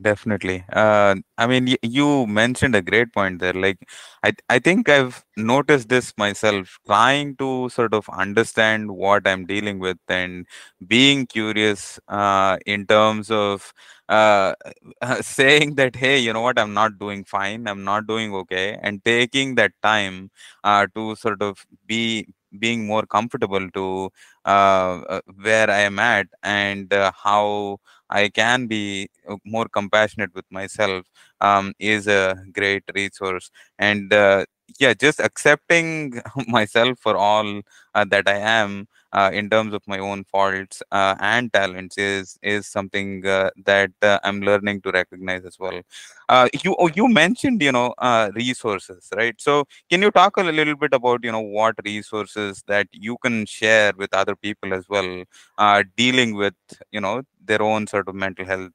Definitely. 0.03 0.65
Uh, 0.73 1.17
I 1.39 1.47
mean, 1.47 1.67
y- 1.67 1.77
you 1.83 2.27
mentioned 2.27 2.75
a 2.75 2.83
great 2.83 3.13
point 3.13 3.41
there. 3.41 3.53
Like, 3.53 3.79
I 4.25 4.33
I 4.49 4.59
think 4.59 4.89
I've 4.89 5.23
noticed 5.37 5.91
this 5.91 6.13
myself, 6.17 6.79
trying 6.87 7.37
to 7.37 7.69
sort 7.69 7.93
of 7.95 8.09
understand 8.09 8.91
what 8.91 9.27
I'm 9.29 9.45
dealing 9.47 9.79
with 9.81 9.99
and 10.09 10.47
being 10.87 11.27
curious 11.27 12.01
uh, 12.09 12.57
in 12.65 12.87
terms 12.87 13.31
of 13.31 13.73
uh, 14.09 14.55
saying 15.21 15.75
that, 15.77 15.95
hey, 15.97 16.19
you 16.19 16.33
know 16.33 16.41
what, 16.41 16.59
I'm 16.59 16.75
not 16.75 16.99
doing 16.99 17.25
fine, 17.25 17.69
I'm 17.69 17.85
not 17.85 18.07
doing 18.07 18.35
okay, 18.35 18.79
and 18.83 19.05
taking 19.05 19.57
that 19.57 19.73
time 19.83 20.31
uh, 20.65 20.87
to 20.95 21.15
sort 21.17 21.43
of 21.43 21.67
be 21.87 22.27
being 22.59 22.87
more 22.87 23.05
comfortable 23.07 23.69
to 23.71 24.11
uh, 24.45 25.01
uh, 25.15 25.21
where 25.41 25.71
I 25.71 25.81
am 25.81 25.99
at 25.99 26.27
and 26.43 26.93
uh, 26.93 27.13
how 27.23 27.79
I 28.11 28.29
can 28.29 28.67
be 28.67 29.09
uh, 29.29 29.37
more 29.45 29.67
compassionate 29.69 30.35
with 30.35 30.45
myself 30.51 31.07
um, 31.41 31.73
is 31.79 32.07
a 32.07 32.37
great 32.53 32.85
resource. 32.95 33.51
And 33.79 34.13
uh, 34.13 34.45
yeah, 34.79 34.95
just 34.95 35.21
accepting 35.21 36.21
myself 36.49 36.99
for 36.99 37.17
all 37.17 37.63
uh, 37.95 38.05
that 38.07 38.29
I 38.29 38.37
am 38.39 38.87
uh, 39.13 39.31
in 39.33 39.51
terms 39.51 39.75
of 39.75 39.83
my 39.87 39.99
own 39.99 40.25
faults 40.25 40.83
uh, 40.91 41.15
and 41.21 41.53
talents 41.53 41.99
is 41.99 42.39
is 42.43 42.67
something 42.67 43.27
uh, 43.27 43.51
that 43.67 43.91
uh, 44.03 44.19
I'm 44.25 44.41
learning 44.41 44.83
to 44.83 44.91
recognize 44.91 45.45
as 45.45 45.59
well. 45.59 45.83
Uh, 46.29 46.49
you 46.65 46.75
oh, 46.79 46.89
you 46.95 47.09
mentioned 47.09 47.63
you 47.63 47.73
know 47.73 47.95
resources, 48.35 49.09
right? 49.15 49.35
So 49.39 49.65
can 49.91 50.03
you 50.03 50.11
talk 50.11 50.37
a 50.37 50.43
little 50.43 50.77
bit 50.77 50.95
about 50.95 51.25
you 51.25 51.33
know 51.33 51.41
what 51.41 51.77
resources 51.85 52.63
that 52.69 52.89
you 52.93 53.19
can 53.19 53.47
share 53.47 53.93
with 53.97 54.15
other 54.15 54.37
people 54.37 54.73
as 54.75 54.89
well, 54.89 55.25
dealing 55.97 56.35
with 56.35 56.55
you 56.91 57.01
know 57.01 57.23
their 57.45 57.63
own 57.63 57.87
sort 57.87 58.09
of 58.09 58.15
mental 58.15 58.47
health 58.47 58.71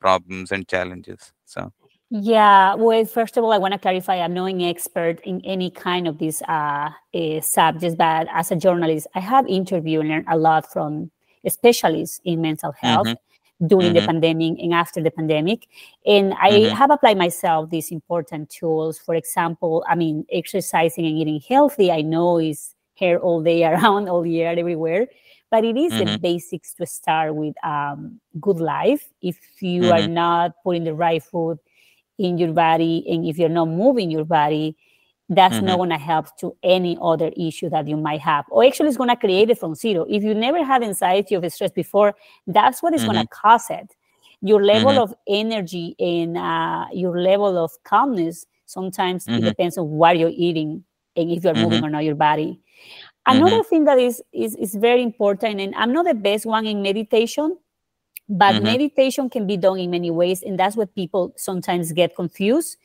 problems 0.00 0.50
and 0.52 0.66
challenges 0.68 1.32
so 1.44 1.72
Yeah, 2.10 2.74
well, 2.74 3.04
first 3.04 3.36
of 3.36 3.42
all, 3.42 3.52
I 3.52 3.58
want 3.58 3.72
to 3.72 3.78
clarify 3.78 4.16
I'm 4.16 4.32
not 4.34 4.46
an 4.46 4.60
expert 4.62 5.20
in 5.24 5.40
any 5.44 5.70
kind 5.70 6.06
of 6.06 6.18
these 6.18 6.40
uh, 6.42 6.90
uh, 7.14 7.40
subjects, 7.40 7.96
but 7.96 8.28
as 8.32 8.52
a 8.52 8.56
journalist, 8.56 9.08
I 9.14 9.20
have 9.20 9.46
interviewed 9.48 10.02
and 10.02 10.10
learned 10.10 10.24
a 10.28 10.36
lot 10.38 10.70
from 10.72 11.10
specialists 11.48 12.20
in 12.24 12.40
mental 12.40 12.72
health 12.72 13.08
mm-hmm, 13.08 13.14
during 13.66 13.92
the 13.92 14.02
mm-hmm, 14.02 14.02
pandemic 14.02 14.58
and 14.60 14.72
after 14.72 15.02
the 15.02 15.10
pandemic. 15.10 15.66
And 16.06 16.34
I 16.40 16.50
mm-hmm, 16.50 16.74
have 16.74 16.90
applied 16.90 17.18
myself 17.18 17.70
these 17.70 17.90
important 17.90 18.50
tools. 18.50 18.98
For 18.98 19.14
example, 19.16 19.84
I 19.88 19.96
mean, 19.96 20.24
exercising 20.30 21.06
and 21.06 21.18
eating 21.18 21.40
healthy, 21.48 21.90
I 21.90 22.02
know 22.02 22.38
is 22.38 22.74
here 22.94 23.18
all 23.18 23.42
day 23.42 23.64
around, 23.70 24.08
all 24.08 24.24
year, 24.24 24.50
everywhere. 24.56 25.08
but 25.50 25.64
it 25.64 25.76
is 25.76 25.96
the 25.96 26.06
Mhm. 26.06 26.18
basics 26.20 26.74
to 26.74 26.86
start 26.86 27.34
with 27.34 27.54
um, 27.64 28.20
good 28.40 28.60
life. 28.60 29.08
If 29.22 29.38
you 29.60 29.90
Mhm. 29.90 29.92
are 29.92 30.02
not 30.02 30.52
putting 30.64 30.84
the 30.84 30.94
right 30.94 31.22
food 31.22 31.58
in 32.18 32.38
your 32.38 32.52
body 32.52 33.04
and 33.08 33.26
if 33.26 33.38
you're 33.38 33.48
not 33.48 33.66
moving 33.68 34.10
your 34.10 34.24
body, 34.24 34.76
that's 35.28 35.60
not 35.60 35.74
Mhm. 35.74 35.78
going 35.78 35.90
to 35.90 35.98
help 35.98 36.26
to 36.38 36.56
any 36.62 36.96
other 37.02 37.32
issue 37.36 37.68
that 37.70 37.88
you 37.88 37.96
might 37.96 38.20
have. 38.20 38.44
Or 38.50 38.64
actually, 38.64 38.88
it's 38.88 38.96
going 38.96 39.10
to 39.10 39.16
create 39.16 39.50
it 39.50 39.58
from 39.58 39.74
zero. 39.74 40.06
If 40.08 40.22
you 40.22 40.34
never 40.34 40.62
had 40.64 40.82
anxiety 40.84 41.36
or 41.36 41.48
stress 41.50 41.72
before, 41.72 42.14
that's 42.46 42.82
what 42.82 42.94
is 42.94 43.04
going 43.04 43.16
to 43.16 43.26
cause 43.26 43.68
it. 43.70 43.94
Your 44.40 44.62
level 44.62 44.92
Mhm. 44.92 44.98
of 44.98 45.14
energy 45.26 45.96
and 45.98 46.36
uh, 46.38 46.86
your 46.92 47.20
level 47.20 47.56
of 47.58 47.72
calmness 47.84 48.46
sometimes 48.66 49.28
it 49.34 49.42
Mhm. 49.42 49.44
depends 49.44 49.78
on 49.78 49.90
what 49.90 50.18
you're 50.18 50.32
eating 50.34 50.84
and 51.16 51.30
if 51.30 51.44
you're 51.44 51.54
moving 51.54 51.80
Mhm. 51.80 51.86
or 51.86 51.90
not 51.90 52.04
your 52.04 52.14
body. 52.16 52.60
Another 53.26 53.62
thing 53.64 53.84
that 53.86 53.98
is, 53.98 54.22
is 54.32 54.54
is 54.56 54.74
very 54.76 55.02
important, 55.02 55.60
and 55.60 55.74
I'm 55.74 55.92
not 55.92 56.04
the 56.06 56.14
best 56.14 56.46
one 56.46 56.66
in 56.66 56.82
meditation, 56.82 57.56
but 58.28 58.56
Mhm. 58.56 58.62
meditation 58.62 59.30
can 59.30 59.46
be 59.46 59.56
done 59.56 59.78
in 59.78 59.90
many 59.90 60.10
ways, 60.10 60.42
and 60.42 60.58
that's 60.58 60.76
what 60.76 60.94
people 60.94 61.32
sometimes 61.36 61.92
get 61.92 62.14
confused. 62.16 62.76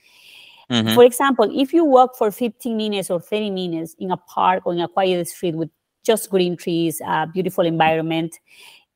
Mhm. 0.69 0.93
For 0.93 1.03
example, 1.03 1.49
if 1.53 1.73
you 1.73 1.85
walk 1.85 2.17
for 2.17 2.31
15 2.31 2.77
minutes 2.77 3.09
or 3.09 3.19
30 3.21 3.49
minutes 3.49 3.95
in 3.99 4.11
a 4.11 4.17
park 4.17 4.63
or 4.65 4.73
in 4.73 4.79
a 4.81 4.87
quiet 4.87 5.27
street 5.27 5.55
with 5.55 5.69
just 6.03 6.29
green 6.29 6.57
trees, 6.57 7.01
a 7.05 7.27
beautiful 7.31 7.65
environment, 7.65 8.39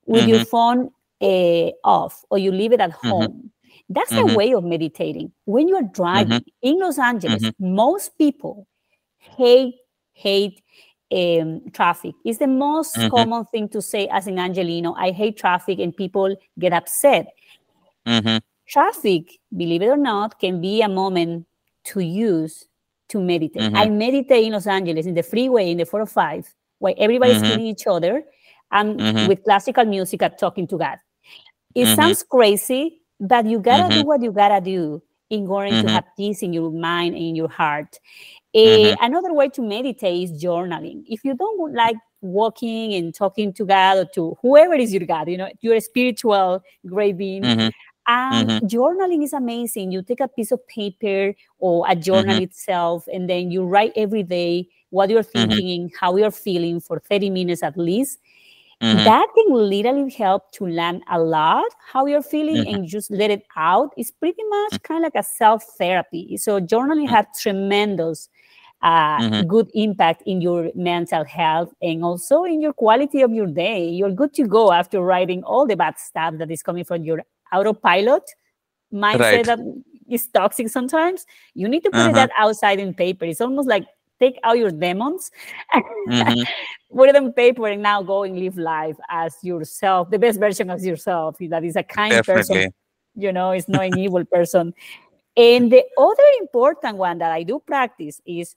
with 0.06 0.28
your 0.28 0.40
phone 0.40 0.90
uh, 1.22 1.72
off 1.84 2.24
or 2.30 2.38
you 2.38 2.52
leave 2.52 2.74
it 2.74 2.82
at 2.82 2.92
home, 2.92 3.52
that's 3.90 4.16
a 4.18 4.26
Mhm. 4.26 4.36
way 4.36 4.54
of 4.54 4.64
meditating. 4.64 5.32
When 5.46 5.68
you're 5.68 5.84
driving 5.84 6.44
in 6.62 6.80
Los 6.80 7.00
Angeles, 7.00 7.52
most 7.60 8.18
people 8.18 8.68
hate 9.18 9.76
hate 10.14 10.62
um, 11.12 11.62
traffic. 11.72 12.16
It's 12.24 12.40
the 12.40 12.48
most 12.48 12.96
Mhm. 12.98 13.10
common 13.10 13.46
thing 13.46 13.70
to 13.70 13.82
say 13.82 14.08
as 14.08 14.28
an 14.28 14.40
Angelino. 14.40 14.94
I 14.98 15.12
hate 15.12 15.38
traffic, 15.38 15.80
and 15.80 15.96
people 15.96 16.36
get 16.60 16.74
upset 16.74 17.28
Mhm. 18.06 18.42
traffic, 18.68 19.40
believe 19.56 19.82
it 19.84 19.88
or 19.88 19.98
not, 19.98 20.40
can 20.40 20.60
be 20.62 20.82
a 20.82 20.90
moment 20.90 21.46
to 21.86 22.00
use 22.00 22.68
to 23.10 23.20
meditate. 23.22 23.72
I 23.76 23.88
meditate 23.90 24.46
in 24.46 24.54
Los 24.54 24.66
Angeles 24.68 25.06
in 25.06 25.14
the 25.14 25.22
freeway 25.22 25.70
in 25.70 25.78
the 25.78 25.86
405 25.86 26.54
where 26.80 26.96
everybody's 26.98 27.38
Mhm. 27.38 27.48
killing 27.48 27.68
each 27.68 27.86
other 27.88 28.26
and 28.72 29.00
Mhm. 29.00 29.28
with 29.28 29.44
classical 29.44 29.86
music 29.86 30.24
I'm 30.24 30.32
talking 30.40 30.66
to 30.68 30.78
God. 30.78 30.98
It 31.76 31.86
Mhm. 31.86 31.96
sounds 31.96 32.24
crazy, 32.24 33.02
but 33.20 33.46
you 33.46 33.60
gotta 33.60 33.94
do 33.94 34.04
what 34.04 34.24
you 34.24 34.32
gotta 34.32 34.60
do 34.60 35.02
in 35.30 35.48
order 35.48 35.74
to 35.74 35.88
Mhm. 35.88 35.90
have 35.90 36.06
peace 36.18 36.44
in 36.44 36.54
your 36.54 36.72
mind 36.72 37.16
and 37.16 37.24
in 37.24 37.36
your 37.36 37.50
heart. 37.50 38.00
Eh, 38.56 38.94
Mhm. 38.94 38.98
Another 39.02 39.34
way 39.34 39.50
to 39.50 39.62
meditate 39.62 40.24
is 40.32 40.44
journaling. 40.44 41.04
If 41.08 41.24
you 41.26 41.36
don't 41.36 41.74
like 41.74 41.98
walking 42.22 42.94
and 42.96 43.14
talking 43.14 43.54
to 43.54 43.66
God 43.66 43.98
or 44.00 44.06
to 44.16 44.38
whoever 44.42 44.76
is 44.76 44.94
your 44.94 45.06
God, 45.06 45.30
you 45.30 45.38
know, 45.38 45.50
your 45.62 45.80
spiritual 45.82 46.62
great 46.88 47.18
being, 47.18 47.54
Mhm. 47.54 47.72
and 48.08 48.54
Mhm. 48.54 48.62
journaling 48.64 49.24
is 49.24 49.34
amazing. 49.34 49.92
You 49.92 50.02
take 50.04 50.22
a 50.22 50.28
piece 50.28 50.52
of 50.52 50.66
paper 50.68 51.36
or 51.60 51.86
a 51.90 51.96
journal 51.96 52.38
Mhm. 52.38 52.40
itself, 52.40 53.08
and 53.14 53.30
then 53.30 53.52
you 53.52 53.66
write 53.66 53.94
every 53.96 54.24
day 54.24 54.68
what 54.92 55.10
you're 55.10 55.24
Mhm. 55.34 55.62
thinking, 55.62 55.92
how 56.00 56.16
you're 56.18 56.32
feeling 56.32 56.80
for 56.82 57.00
30 57.00 57.30
minutes 57.32 57.64
at 57.64 57.78
least. 57.78 58.20
Mhm. 58.86 59.04
That 59.04 59.28
can 59.36 59.54
literally 59.54 60.12
help 60.12 60.52
to 60.54 60.66
learn 60.68 61.02
a 61.10 61.20
lot 61.20 61.66
how 61.92 62.06
you're 62.06 62.22
feeling 62.24 62.66
Mhm. 62.66 62.68
and 62.68 62.88
just 62.88 63.12
let 63.12 63.32
it 63.32 63.44
out. 63.58 63.92
It's 63.98 64.12
pretty 64.12 64.44
much 64.50 64.82
kind 64.84 65.06
of 65.06 65.14
like 65.14 65.20
a 65.24 65.28
self 65.28 65.64
therapy. 65.78 66.38
So, 66.38 66.60
journaling 66.62 67.10
has 67.10 67.26
tremendous 67.42 68.30
uh, 68.84 69.22
Mhm. 69.22 69.48
good 69.48 69.70
impact 69.74 70.22
in 70.28 70.42
your 70.42 70.70
mental 70.76 71.24
health 71.26 71.74
and 71.82 72.04
also 72.04 72.44
in 72.44 72.62
your 72.62 72.74
quality 72.74 73.22
of 73.22 73.34
your 73.34 73.48
day. 73.48 73.88
You're 73.90 74.12
good 74.12 74.34
to 74.36 74.46
go 74.48 74.72
after 74.72 75.02
writing 75.02 75.44
all 75.44 75.66
the 75.66 75.76
bad 75.76 75.98
stuff 76.00 76.36
that 76.40 76.52
is 76.52 76.62
coming 76.62 76.84
from 76.84 77.04
your 77.04 77.24
autopilot 77.54 78.24
mindset 78.94 79.20
Right. 79.20 79.46
that 79.48 79.60
is 80.10 80.28
toxic 80.28 80.70
sometimes. 80.70 81.26
You 81.56 81.68
need 81.70 81.84
to 81.86 81.92
put 81.92 82.14
Uh-huh. 82.14 82.14
that 82.14 82.32
outside 82.38 82.80
in 82.80 82.94
paper. 82.94 83.26
It's 83.26 83.42
almost 83.42 83.68
like 83.68 83.86
take 84.20 84.40
out 84.44 84.58
your 84.58 84.72
demons, 84.72 85.32
Mhm. 86.08 86.46
put 86.96 87.10
it 87.10 87.16
on 87.16 87.34
paper, 87.34 87.68
and 87.68 87.82
now 87.82 88.02
go 88.02 88.24
and 88.24 88.38
live 88.40 88.58
life 88.58 88.98
as 89.10 89.36
yourself, 89.44 90.10
the 90.10 90.20
best 90.20 90.40
version 90.40 90.70
of 90.70 90.82
yourself. 90.82 91.38
That 91.40 91.64
is 91.64 91.76
a 91.76 91.84
kind 91.84 92.12
Definitely. 92.12 92.56
person, 92.56 92.74
you 93.16 93.32
know, 93.34 93.52
it's 93.52 93.68
not 93.68 93.86
an 93.86 93.98
evil 93.98 94.24
person. 94.26 94.74
And 95.38 95.72
the 95.72 95.84
other 95.98 96.24
important 96.40 96.98
one 96.98 97.18
that 97.20 97.32
I 97.32 97.44
do 97.44 97.60
practice 97.60 98.22
is 98.26 98.56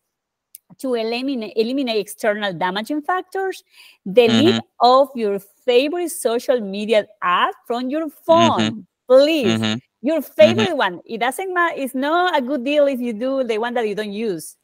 to 0.79 0.95
eliminate, 0.95 1.55
eliminate 1.57 1.97
external 1.99 2.53
damaging 2.53 3.03
factors. 3.03 3.65
Delete 4.11 4.55
Mhm. 4.57 4.61
off 4.81 5.09
your 5.15 5.39
favorite 5.41 6.11
social 6.11 6.61
media 6.61 7.07
app 7.23 7.55
from 7.67 7.89
your 7.91 8.09
phone, 8.11 8.87
please. 9.09 9.59
Mhm. 9.59 9.81
Your 10.03 10.23
favorite 10.23 10.77
one. 10.77 11.01
It 11.05 11.19
doesn't 11.19 11.53
matter. 11.53 11.75
It's 11.77 11.95
not 11.95 12.37
a 12.39 12.41
good 12.41 12.63
deal 12.65 12.87
if 12.87 13.01
you 13.01 13.13
do 13.13 13.43
the 13.43 13.59
one 13.59 13.75
that 13.75 13.89
you 13.89 13.95
don't 13.97 14.13
use. 14.13 14.57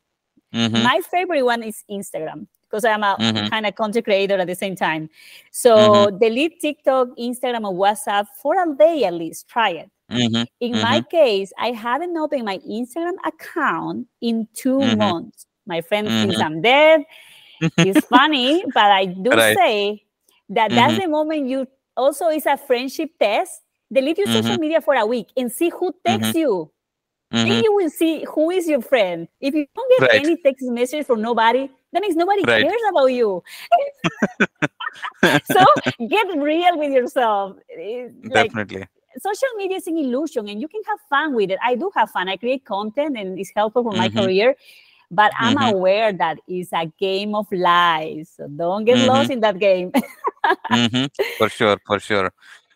Mhm. 0.55 0.83
My 0.85 1.01
favorite 1.11 1.43
one 1.43 1.63
is 1.63 1.85
Instagram 1.91 2.47
because 2.63 2.85
I'm 2.85 3.03
a 3.03 3.17
Mhm. 3.19 3.51
kind 3.51 3.67
of 3.67 3.75
content 3.75 4.05
creator 4.05 4.39
at 4.39 4.47
the 4.47 4.55
same 4.55 4.77
time. 4.77 5.11
So 5.51 6.11
delete 6.11 6.61
TikTok, 6.61 7.09
Instagram, 7.19 7.65
or 7.69 7.75
WhatsApp 7.75 8.27
for 8.41 8.55
a 8.63 8.67
day 8.77 9.05
at 9.05 9.15
least. 9.15 9.49
Try 9.49 9.71
it. 9.71 9.91
Mhm. 10.11 10.47
In 10.61 10.73
my 10.81 11.01
case, 11.01 11.53
I 11.59 11.73
haven't 11.73 12.17
opened 12.17 12.45
my 12.45 12.59
Instagram 12.59 13.17
account 13.25 14.07
in 14.21 14.47
2 14.55 14.79
Mhm. 14.79 14.99
months. 14.99 15.47
My 15.67 15.81
friend 15.81 16.07
thinks. 16.09 16.39
I'm 16.41 16.61
dead. 16.63 17.05
It's 17.79 18.05
funny, 18.09 18.63
but 18.75 18.91
I 18.93 19.07
do 19.07 19.31
Right. 19.31 19.57
say 19.57 20.05
that 20.51 20.71
that's 20.71 20.99
the 20.99 21.09
moment 21.09 21.49
you 21.49 21.67
also 21.97 22.29
is 22.29 22.45
a 22.47 22.57
friendship 22.57 23.11
test. 23.19 23.63
Delete 23.91 24.19
your 24.19 24.27
social 24.29 24.59
media 24.59 24.81
for 24.81 24.95
a 24.95 25.07
week 25.07 25.29
and 25.37 25.51
see 25.51 25.71
who 25.71 25.95
texts 26.05 26.35
you. 26.35 26.71
Then 27.33 27.53
Mhm. 27.53 27.63
you 27.63 27.75
will 27.75 27.91
see 27.91 28.25
who 28.35 28.51
is 28.51 28.69
your 28.69 28.81
friend. 28.83 29.29
If 29.41 29.55
you 29.55 29.67
don't 29.75 29.91
get 29.91 30.05
Right. 30.11 30.23
any 30.23 30.37
text 30.37 30.67
message 30.69 31.07
from 31.07 31.23
nobody, 31.23 31.69
that 31.93 32.03
means 32.03 32.17
nobody 32.17 32.47
Right. 32.47 32.57
cares 32.57 32.81
about 32.91 33.07
you. 33.07 33.43
so 35.43 35.65
get 36.09 36.27
real 36.37 36.79
with 36.79 36.93
yourself. 36.93 37.57
Like 38.31 38.53
Definitely. 38.53 38.87
social 39.19 39.49
media 39.57 39.77
is 39.79 39.87
an 39.87 39.99
illusion 39.99 40.49
and 40.49 40.61
you 40.61 40.69
can 40.69 40.83
have 40.89 40.99
fun 41.09 41.35
with 41.35 41.51
it. 41.51 41.59
I 41.65 41.75
do 41.77 41.91
have 41.97 42.11
fun. 42.11 42.29
I 42.29 42.37
create 42.37 42.65
content 42.65 43.17
and 43.19 43.39
it's 43.39 43.53
helpful 43.55 43.83
for 43.85 43.95
my 43.95 44.09
Mhm. 44.09 44.11
career. 44.11 44.55
But 45.11 45.33
I'm 45.39 45.57
Mhm. 45.57 45.63
aware 45.63 46.13
that 46.13 46.39
it's 46.49 46.73
a 46.73 46.87
game 46.99 47.35
of 47.35 47.47
lies. 47.53 48.33
So 48.37 48.49
don't 48.49 48.85
get 48.85 48.99
Mhm. 48.99 49.01
lost 49.01 49.31
in 49.31 49.41
that 49.41 49.59
game. 49.59 49.93
hmm 50.71 51.07
For 51.39 51.49
sure, 51.51 51.79
for 51.87 51.99
sure. 52.01 52.31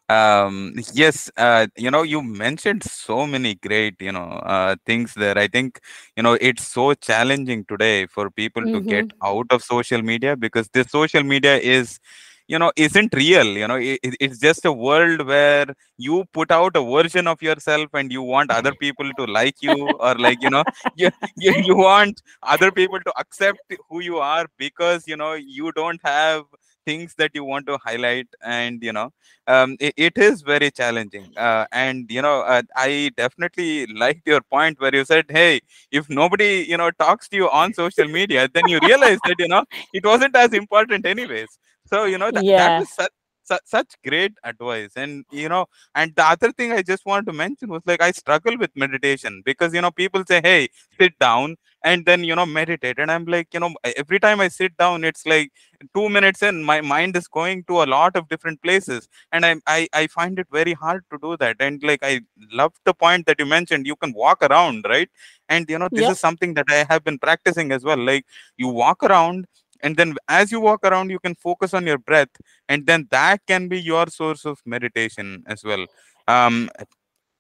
Um, 0.08 0.72
yes, 0.94 1.30
uh, 1.36 1.66
you 1.76 1.90
know, 1.90 2.02
you 2.02 2.22
mentioned 2.22 2.82
so 2.82 3.26
many 3.26 3.54
great, 3.54 3.94
you 4.00 4.12
know, 4.12 4.28
uh, 4.54 4.76
things 4.86 5.14
there. 5.14 5.36
I 5.36 5.48
think, 5.48 5.80
you 6.16 6.22
know, 6.22 6.34
it's 6.40 6.66
so 6.66 6.94
challenging 6.94 7.64
today 7.66 8.06
for 8.06 8.30
people 8.30 8.66
to 8.68 8.80
get 8.80 9.06
Mhm. 9.06 9.24
out 9.24 9.46
of 9.50 9.62
social 9.62 10.02
media 10.02 10.36
because 10.36 10.68
this 10.72 10.90
social 10.90 11.22
media 11.22 11.56
is, 11.58 11.98
you 12.46 12.58
know, 12.58 12.72
isn't 12.76 13.14
real. 13.14 13.46
You 13.46 13.66
know, 13.68 13.76
it- 13.76 14.00
it's 14.20 14.38
just 14.38 14.64
a 14.64 14.72
world 14.72 15.26
where 15.26 15.66
you 15.98 16.24
put 16.32 16.50
out 16.50 16.76
a 16.76 16.82
version 16.82 17.26
of 17.26 17.42
yourself 17.42 17.88
and 17.92 18.10
you 18.10 18.22
want 18.22 18.50
other 18.50 18.74
people 18.74 19.12
to 19.18 19.24
like 19.26 19.60
you 19.60 19.76
or 20.06 20.14
like, 20.14 20.40
you 20.42 20.48
know, 20.50 20.64
you, 20.94 21.10
you, 21.36 21.52
you 21.56 21.76
want 21.76 22.22
other 22.42 22.70
people 22.72 23.00
to 23.00 23.12
accept 23.18 23.60
who 23.90 24.00
you 24.00 24.18
are 24.18 24.46
because, 24.56 25.06
you 25.06 25.16
know, 25.16 25.34
you 25.34 25.70
don't 25.72 26.00
have 26.04 26.44
things 26.88 27.14
that 27.20 27.30
you 27.38 27.44
want 27.52 27.66
to 27.66 27.76
highlight 27.86 28.28
and 28.42 28.82
you 28.88 28.92
know 28.98 29.08
um, 29.46 29.76
it, 29.80 29.94
it 29.96 30.18
is 30.28 30.42
very 30.42 30.70
challenging 30.70 31.26
uh, 31.36 31.64
and 31.72 32.10
you 32.10 32.22
know 32.26 32.36
uh, 32.54 32.62
i 32.76 33.10
definitely 33.16 33.86
liked 34.04 34.26
your 34.32 34.40
point 34.56 34.80
where 34.80 34.94
you 34.94 35.04
said 35.04 35.24
hey 35.38 35.60
if 35.90 36.08
nobody 36.08 36.50
you 36.72 36.76
know 36.82 36.90
talks 37.04 37.28
to 37.28 37.36
you 37.36 37.48
on 37.50 37.72
social 37.72 38.08
media 38.18 38.48
then 38.54 38.68
you 38.68 38.78
realize 38.88 39.20
that 39.24 39.38
you 39.38 39.48
know 39.54 39.64
it 39.92 40.04
wasn't 40.12 40.34
as 40.44 40.52
important 40.62 41.06
anyways 41.06 41.58
so 41.86 42.04
you 42.04 42.18
know 42.18 42.30
that, 42.30 42.44
that 42.56 42.72
Yeah. 42.72 42.76
was 42.76 42.90
such 42.90 43.12
su- 43.48 43.64
such 43.64 43.94
great 44.06 44.32
advice. 44.44 44.92
And 44.96 45.24
you 45.30 45.48
know 45.48 45.66
and 45.94 46.14
the 46.16 46.24
other 46.24 46.52
thing 46.52 46.72
i 46.72 46.82
just 46.82 47.04
want 47.06 47.26
to 47.26 47.32
mention 47.32 47.68
was 47.76 47.82
like 47.86 48.02
i 48.02 48.10
struggle 48.10 48.56
with 48.58 48.70
meditation 48.84 49.42
because 49.44 49.74
you 49.74 49.80
know 49.82 49.90
people 49.90 50.22
say 50.30 50.40
hey 50.42 50.68
sit 51.00 51.18
down 51.18 51.56
and 51.84 52.04
then 52.06 52.24
you 52.24 52.34
know 52.34 52.46
meditate. 52.46 52.98
And 52.98 53.10
i'm 53.10 53.24
like 53.24 53.48
you 53.54 53.60
know 53.60 53.72
every 53.96 54.20
time 54.20 54.40
i 54.40 54.48
sit 54.48 54.76
down 54.76 55.04
it's 55.04 55.24
like 55.26 55.50
two 55.94 56.08
minutes 56.08 56.42
in 56.42 56.62
my 56.64 56.80
mind 56.80 57.16
is 57.16 57.28
going 57.28 57.64
to 57.64 57.82
a 57.82 57.86
lot 57.96 58.16
of 58.16 58.28
different 58.28 58.62
places. 58.62 59.08
And 59.32 59.44
I, 59.46 59.56
I 59.66 59.88
i 59.92 60.06
find 60.08 60.38
it 60.38 60.46
very 60.52 60.72
hard 60.74 61.04
to 61.12 61.18
do 61.22 61.36
that. 61.38 61.56
And 61.60 61.82
like 61.82 62.00
i 62.02 62.20
love 62.52 62.72
the 62.84 62.94
point 62.94 63.26
that 63.26 63.38
you 63.38 63.46
mentioned 63.46 63.86
you 63.86 63.96
can 63.96 64.12
walk 64.12 64.42
around 64.42 64.84
right? 64.88 65.08
And 65.48 65.68
you 65.68 65.78
know 65.78 65.88
this 65.94 66.08
Yep. 66.08 66.14
is 66.14 66.18
something 66.20 66.54
that 66.54 66.66
i 66.70 66.84
have 66.88 67.04
been 67.04 67.18
practicing 67.18 67.72
as 67.72 67.84
well. 67.84 67.98
Like 67.98 68.24
you 68.56 68.68
walk 68.68 69.02
around 69.02 69.46
and 69.82 69.96
then 69.96 70.14
as 70.28 70.50
you 70.52 70.60
walk 70.60 70.84
around 70.84 71.10
you 71.10 71.18
can 71.18 71.34
focus 71.34 71.74
on 71.74 71.86
your 71.86 71.98
breath 71.98 72.28
and 72.68 72.86
then 72.86 73.06
that 73.10 73.40
can 73.46 73.68
be 73.68 73.80
your 73.80 74.06
source 74.08 74.44
of 74.44 74.58
meditation 74.66 75.42
as 75.46 75.64
well 75.64 75.86
um 76.28 76.68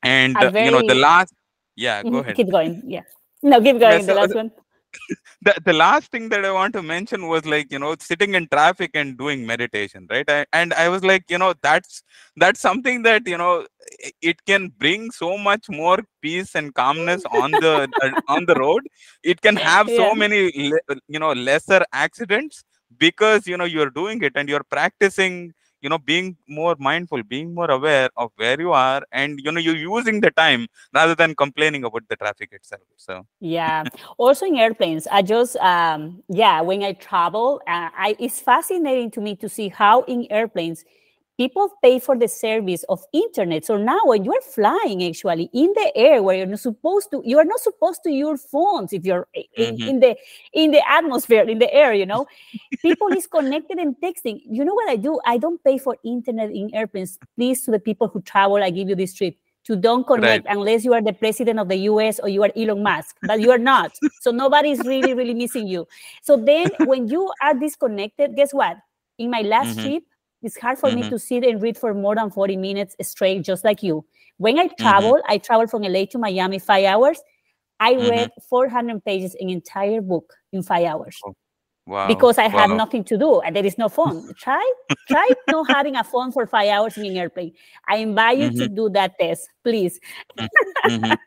and 0.02 0.42
uh, 0.42 0.50
you 0.56 0.70
know 0.70 0.82
the 0.82 0.94
last 0.94 1.34
yeah 1.76 2.02
go 2.04 2.18
Mhm. 2.18 2.20
ahead 2.20 2.36
keep 2.36 2.50
going. 2.50 2.82
Yeah. 2.86 3.02
No, 3.42 3.60
keep 3.60 3.78
yeah 3.82 3.98
going. 3.98 4.06
The 4.06 4.14
last 4.14 4.34
one. 4.34 4.50
the, 5.42 5.54
the 5.64 5.72
last 5.72 6.10
thing 6.10 6.28
that 6.30 6.44
I 6.44 6.52
want 6.52 6.74
to 6.74 6.82
mention 6.82 7.28
was 7.28 7.44
like, 7.46 7.70
you 7.72 7.78
know, 7.78 7.94
sitting 7.98 8.34
in 8.34 8.48
traffic 8.48 8.90
and 8.94 9.16
doing 9.16 9.46
meditation, 9.46 10.06
right? 10.10 10.28
I, 10.28 10.46
and 10.52 10.72
I 10.74 10.88
was 10.88 11.04
like, 11.04 11.24
you 11.28 11.38
know, 11.38 11.54
that's 11.62 12.02
that's 12.36 12.60
something 12.60 13.02
that, 13.02 13.26
you 13.26 13.38
know, 13.38 13.66
it 14.22 14.44
can 14.44 14.72
bring 14.78 15.10
so 15.10 15.38
much 15.38 15.68
more 15.68 15.98
peace 16.22 16.54
and 16.54 16.74
calmness 16.74 17.22
on 17.30 17.52
the 17.52 17.88
uh, 18.02 18.20
on 18.28 18.46
the 18.46 18.54
road. 18.54 18.86
It 19.22 19.40
can 19.40 19.56
have 19.70 19.88
so 19.88 20.14
many, 20.14 20.52
you 21.08 21.18
know, 21.18 21.32
lesser 21.32 21.84
accidents 21.92 22.64
because, 22.98 23.46
you 23.46 23.56
know, 23.56 23.64
you're 23.64 23.90
doing 23.90 24.22
it 24.22 24.32
and 24.34 24.48
you're 24.48 24.64
practicing 24.64 25.52
you 25.80 25.88
know 25.88 25.98
being 25.98 26.36
more 26.48 26.76
mindful 26.78 27.22
being 27.22 27.54
more 27.54 27.70
aware 27.70 28.08
of 28.16 28.30
where 28.36 28.60
you 28.60 28.72
are 28.72 29.02
and 29.12 29.40
you 29.44 29.52
know 29.52 29.60
you're 29.60 29.76
using 29.76 30.20
the 30.20 30.30
time 30.30 30.66
rather 30.94 31.14
than 31.14 31.34
complaining 31.34 31.84
about 31.84 32.02
the 32.08 32.16
traffic 32.16 32.50
itself 32.52 32.82
so 32.96 33.24
Yeah. 33.40 33.84
Also 34.16 34.46
in 34.46 34.56
airplanes, 34.56 35.06
I 35.06 35.22
just 35.22 35.56
um 35.56 36.22
yeah, 36.28 36.60
when 36.60 36.82
I 36.82 36.92
travel, 36.92 37.60
uh, 37.66 37.90
I 37.96 38.16
it's 38.18 38.40
fascinating 38.40 39.10
to 39.12 39.20
me 39.20 39.36
to 39.36 39.48
see 39.48 39.68
how 39.68 40.02
in 40.02 40.26
airplanes 40.30 40.84
people 41.38 41.70
pay 41.82 41.98
for 42.00 42.16
the 42.18 42.26
service 42.28 42.82
of 42.88 43.00
internet. 43.12 43.64
So 43.64 43.76
now 43.78 44.00
when 44.04 44.24
you're 44.24 44.42
flying 44.42 45.04
actually 45.04 45.48
in 45.54 45.72
the 45.74 45.92
air 45.96 46.22
where 46.22 46.36
you're 46.36 46.46
not 46.46 46.58
supposed 46.60 47.10
to 47.12 47.22
you 47.24 47.38
are 47.38 47.44
not 47.44 47.60
supposed 47.60 48.02
to 48.02 48.10
use 48.10 48.44
phones 48.44 48.92
if 48.92 49.04
you're 49.04 49.28
in, 49.56 49.78
Mhm. 49.78 49.88
in 49.88 50.00
the 50.00 50.16
in 50.52 50.72
the 50.72 50.82
atmosphere 50.90 51.44
in 51.48 51.58
the 51.58 51.72
air, 51.72 51.94
you 51.94 52.06
know. 52.06 52.26
People 52.82 53.08
is 53.08 53.26
connected 53.26 53.78
and 53.78 53.96
texting. 54.02 54.40
You 54.48 54.64
know 54.64 54.74
what 54.74 54.88
I 54.90 54.96
do? 54.96 55.20
I 55.26 55.38
don't 55.38 55.62
pay 55.64 55.78
for 55.78 55.96
internet 56.04 56.50
in 56.50 56.74
airplanes. 56.74 57.18
Please 57.36 57.64
to 57.64 57.70
the 57.72 57.80
people 57.80 58.08
who 58.08 58.20
travel, 58.22 58.56
I 58.62 58.70
give 58.70 58.88
you 58.88 58.94
this 58.94 59.14
trip 59.14 59.36
to 59.64 59.76
don't 59.76 60.06
connect 60.06 60.46
unless 60.48 60.84
you 60.84 60.94
are 60.94 61.02
the 61.02 61.12
president 61.12 61.58
of 61.60 61.68
the 61.68 61.76
US 61.90 62.18
or 62.20 62.28
you 62.28 62.42
are 62.44 62.52
Elon 62.56 62.82
Musk, 62.82 63.16
but 63.22 63.40
you 63.40 63.50
are 63.50 63.58
not. 63.58 64.00
So 64.18 64.30
nobody 64.30 64.70
is 64.70 64.84
really, 64.84 65.12
really 65.14 65.34
missing 65.34 65.66
you. 65.68 65.86
So 66.22 66.36
then 66.36 66.72
when 66.80 67.08
you 67.08 67.30
are 67.42 67.54
disconnected, 67.54 68.34
guess 68.36 68.54
what? 68.54 68.76
In 69.18 69.30
my 69.30 69.42
last 69.42 69.76
Mhm. 69.76 69.82
trip, 69.82 70.02
it's 70.42 70.58
hard 70.58 70.78
for 70.78 70.90
me 70.92 71.04
Mhm. 71.04 71.10
to 71.10 71.18
sit 71.18 71.44
and 71.44 71.60
read 71.62 71.76
for 71.78 71.94
more 71.94 72.14
than 72.14 72.30
40 72.30 72.56
minutes 72.56 72.96
straight, 73.02 73.42
just 73.42 73.64
like 73.64 73.82
you. 73.82 74.04
When 74.38 74.58
I 74.58 74.68
travel, 74.68 75.20
I 75.28 75.38
travel 75.38 75.66
from 75.66 75.82
LA 75.84 76.06
to 76.06 76.18
Miami 76.18 76.58
five 76.58 76.84
hours. 76.84 77.20
I 77.80 77.94
Mhm. 77.94 78.08
read 78.08 78.30
400 78.48 79.04
pages 79.04 79.34
an 79.40 79.50
entire 79.50 80.00
book 80.00 80.34
in 80.52 80.62
five 80.62 80.84
hours 80.86 81.20
wow 81.86 82.06
because 82.08 82.38
I 82.38 82.48
have 82.48 82.70
nothing 82.70 83.04
to 83.04 83.18
do 83.18 83.40
and 83.40 83.54
there 83.56 83.64
is 83.66 83.78
no 83.78 83.88
phone. 83.88 84.34
Try, 84.34 84.72
try 85.08 85.32
not 85.48 85.66
having 85.68 85.96
a 85.96 86.04
phone 86.04 86.32
for 86.32 86.46
five 86.46 86.68
hours 86.68 86.96
in 86.98 87.04
an 87.06 87.16
airplane. 87.16 87.52
I 87.88 87.98
invite 87.98 88.38
you 88.38 88.50
to 88.50 88.68
do 88.68 88.88
that 88.90 89.18
test, 89.18 89.48
please. 89.64 90.00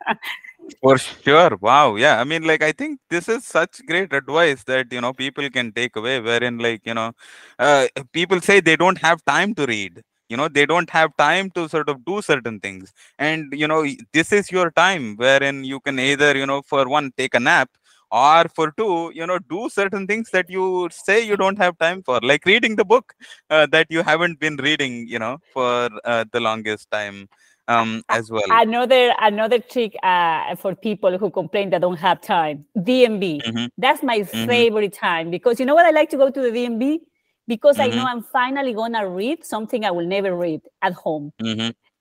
For 0.80 0.98
sure. 0.98 1.58
Wow. 1.60 1.96
Yeah. 1.96 2.20
I 2.20 2.24
mean, 2.24 2.44
like, 2.44 2.62
I 2.64 2.72
think 2.72 3.00
this 3.10 3.28
is 3.28 3.46
such 3.46 3.82
great 3.88 4.14
advice 4.14 4.64
that, 4.66 4.92
you 4.92 5.02
know, 5.02 5.12
people 5.14 5.50
can 5.50 5.72
take 5.72 5.96
away, 5.96 6.20
wherein, 6.20 6.60
like, 6.60 6.82
you 6.86 6.94
know, 6.94 7.12
uh, 7.60 7.88
people 8.14 8.40
say 8.42 8.60
they 8.60 8.76
don't 8.76 8.98
have 9.00 9.24
time 9.26 9.54
to 9.56 9.66
read. 9.66 10.02
You 10.30 10.38
know, 10.38 10.48
they 10.48 10.66
don't 10.66 10.90
have 10.92 11.16
time 11.18 11.50
to 11.52 11.68
sort 11.68 11.90
of 11.90 12.06
do 12.06 12.22
certain 12.22 12.60
things. 12.60 12.94
And, 13.20 13.52
you 13.54 13.68
know, 13.68 13.86
this 14.14 14.32
is 14.32 14.52
your 14.52 14.72
time 14.72 15.16
wherein 15.18 15.64
you 15.64 15.80
can 15.82 16.00
either, 16.00 16.38
you 16.38 16.46
know, 16.46 16.62
for 16.62 16.88
one, 16.88 17.12
take 17.18 17.34
a 17.36 17.40
nap 17.40 17.70
or 18.12 18.46
for 18.56 18.72
two, 18.78 19.12
you 19.16 19.26
know, 19.26 19.40
do 19.40 19.70
certain 19.70 20.06
things 20.08 20.30
that 20.32 20.50
you 20.50 20.90
say 20.92 21.26
you 21.26 21.36
don't 21.38 21.58
have 21.58 21.78
time 21.78 22.02
for, 22.04 22.20
like 22.22 22.46
reading 22.46 22.76
the 22.76 22.86
book 22.86 23.14
uh, 23.50 23.66
that 23.72 23.88
you 23.90 24.04
haven't 24.04 24.40
been 24.40 24.56
reading, 24.58 25.08
you 25.08 25.20
know, 25.20 25.38
for 25.54 25.90
uh, 26.06 26.24
the 26.32 26.40
longest 26.40 26.90
time 26.92 27.28
um, 27.68 28.02
as 28.10 28.30
well. 28.32 28.44
Another 28.50 29.14
another 29.20 29.60
trick 29.60 29.96
uh, 30.04 30.56
for 30.56 30.76
people 30.76 31.18
who 31.18 31.30
complain 31.30 31.70
that 31.72 31.82
don't 31.82 31.98
have 31.98 32.22
time. 32.22 32.66
DMV. 32.78 33.42
Mhm. 33.46 33.70
That's 33.78 34.04
my 34.04 34.20
Mhm. 34.20 34.48
favorite 34.48 34.94
time 34.94 35.32
because 35.32 35.60
you 35.60 35.66
know 35.66 35.76
what 35.76 35.86
I 35.86 35.92
like 35.92 36.10
to 36.12 36.18
go 36.18 36.30
to 36.30 36.42
the 36.42 36.52
DMV 36.52 37.00
because 37.48 37.80
I 37.80 37.88
know 37.88 38.04
Mhm. 38.04 38.12
I'm 38.12 38.24
finally 38.24 38.74
gonna 38.74 39.08
read 39.08 39.46
something 39.46 39.86
I 39.86 39.92
will 39.92 40.06
never 40.08 40.36
read 40.36 40.62
at 40.82 40.94
home. 40.94 41.32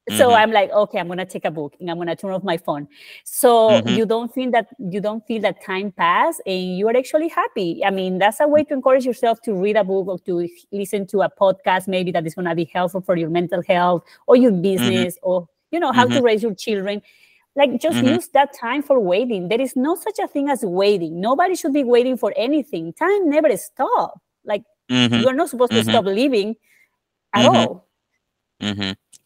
Mhm. 0.09 0.17
So. 0.17 0.33
I'm 0.33 0.51
like, 0.51 0.71
okay, 0.71 0.99
I'm 0.99 1.09
gonna 1.09 1.27
take 1.27 1.45
a 1.45 1.51
book 1.51 1.75
and 1.79 1.91
I'm 1.91 1.99
gonna 1.99 2.17
turn 2.17 2.33
off 2.33 2.43
my 2.43 2.57
phone. 2.57 2.89
So 3.25 3.69
Mhm. 3.83 3.97
you 3.97 4.07
don't 4.07 4.33
feel 4.33 4.51
that 4.53 4.69
you 4.79 5.01
don't 5.01 5.25
feel 5.27 5.41
that 5.43 5.63
time 5.63 5.93
pass 5.93 6.41
and 6.47 6.77
you 6.79 6.89
are 6.89 6.97
actually 6.97 7.29
happy. 7.29 7.85
I 7.85 7.91
mean, 7.91 8.19
that's 8.19 8.41
a 8.41 8.49
way 8.49 8.65
to 8.65 8.75
encourage 8.75 9.05
yourself 9.05 9.41
to 9.43 9.53
read 9.55 9.77
a 9.77 9.85
book 9.85 10.09
or 10.09 10.19
to 10.21 10.49
listen 10.73 11.07
to 11.09 11.21
a 11.23 11.29
podcast, 11.31 11.87
maybe 11.87 12.11
that 12.13 12.27
is 12.27 12.35
gonna 12.35 12.55
be 12.55 12.65
helpful 12.73 13.03
for 13.03 13.17
your 13.17 13.29
mental 13.31 13.63
health 13.63 14.03
or 14.27 14.37
your 14.37 14.53
business 14.53 15.19
or 15.23 15.47
you 15.71 15.79
know 15.79 15.93
how 15.93 16.07
to 16.07 16.21
Mhm. 16.21 16.23
raise 16.23 16.43
your 16.43 16.55
children. 16.55 17.03
Like 17.57 17.79
just 17.81 17.99
Mhm. 17.99 18.15
use 18.15 18.29
that 18.29 18.53
time 18.55 18.83
for 18.83 18.99
waiting. 18.99 19.49
There 19.49 19.61
is 19.61 19.77
no 19.77 19.95
such 19.97 20.19
a 20.19 20.27
thing 20.29 20.49
as 20.49 20.65
waiting. 20.65 21.21
Nobody 21.21 21.55
should 21.57 21.73
be 21.73 21.85
waiting 21.85 22.17
for 22.17 22.33
anything. 22.37 22.93
Time 22.95 23.29
never 23.29 23.55
stops. 23.57 24.19
Like 24.45 24.63
Mhm. 24.91 25.21
you 25.21 25.29
are 25.29 25.35
not 25.35 25.51
supposed 25.51 25.73
Mhm. 25.73 25.85
to 25.85 25.85
stop 25.85 26.05
living 26.07 26.57
at 27.35 27.45
Mhm. 27.47 27.55
all. 27.69 27.87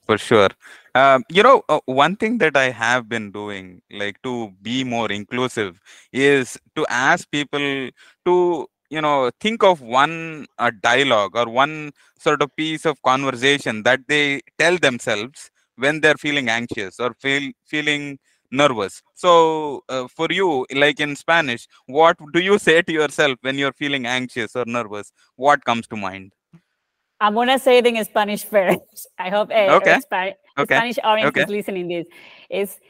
For 0.07 0.19
sure. 0.19 0.49
Um, 0.95 1.25
you 1.31 1.43
know, 1.43 1.63
uh, 1.69 1.81
one 1.87 2.17
thing 2.17 2.39
that 2.39 2.57
I 2.57 2.71
have 2.71 3.09
been 3.09 3.33
doing, 3.33 3.81
like 3.91 4.21
to 4.23 4.51
be 4.63 4.85
more 4.85 5.11
inclusive, 5.11 5.81
is 6.13 6.59
to 6.77 6.87
ask 6.91 7.31
people 7.31 7.89
to, 8.27 8.67
you 8.91 9.01
know, 9.01 9.31
think 9.41 9.63
of 9.63 9.81
one 9.81 10.47
uh, 10.59 10.71
dialogue 10.83 11.37
or 11.37 11.49
one 11.49 11.93
sort 12.19 12.43
of 12.43 12.55
piece 12.57 12.85
of 12.85 13.01
conversation 13.03 13.83
that 13.85 14.01
they 14.07 14.41
tell 14.59 14.77
themselves 14.77 15.51
when 15.77 16.01
they're 16.01 16.17
feeling 16.19 16.49
anxious 16.49 17.01
or 17.01 17.15
feel 17.15 17.51
feeling 17.65 18.19
nervous. 18.51 19.03
So, 19.15 19.83
uh, 19.89 20.07
for 20.09 20.29
you, 20.31 20.67
like 20.75 21.01
in 21.01 21.17
Spanish, 21.17 21.67
what 21.87 22.17
do 22.33 22.41
you 22.41 22.59
say 22.59 22.83
to 22.83 22.93
yourself 22.93 23.39
when 23.41 23.57
you're 23.59 23.73
feeling 23.73 24.07
anxious 24.07 24.55
or 24.55 24.65
nervous? 24.67 25.13
What 25.37 25.65
comes 25.65 25.87
to 25.89 25.97
mind? 25.97 26.33
I'm 27.25 27.35
gonna 27.35 27.59
say 27.59 27.79
it 27.79 27.87
in 27.87 28.05
Spanish 28.05 28.45
first. 28.45 29.09
I 29.19 29.31
hope 29.31 29.51
uh, 29.51 29.77
Okay. 29.81 30.01
Spa- 30.01 30.33
Okay. 30.59 30.77
Spanish 30.77 30.99
audience 31.03 31.29
Okay. 31.31 31.43
is 31.43 31.49
listening 31.49 31.89
this. 31.89 32.07
Is 32.51 32.81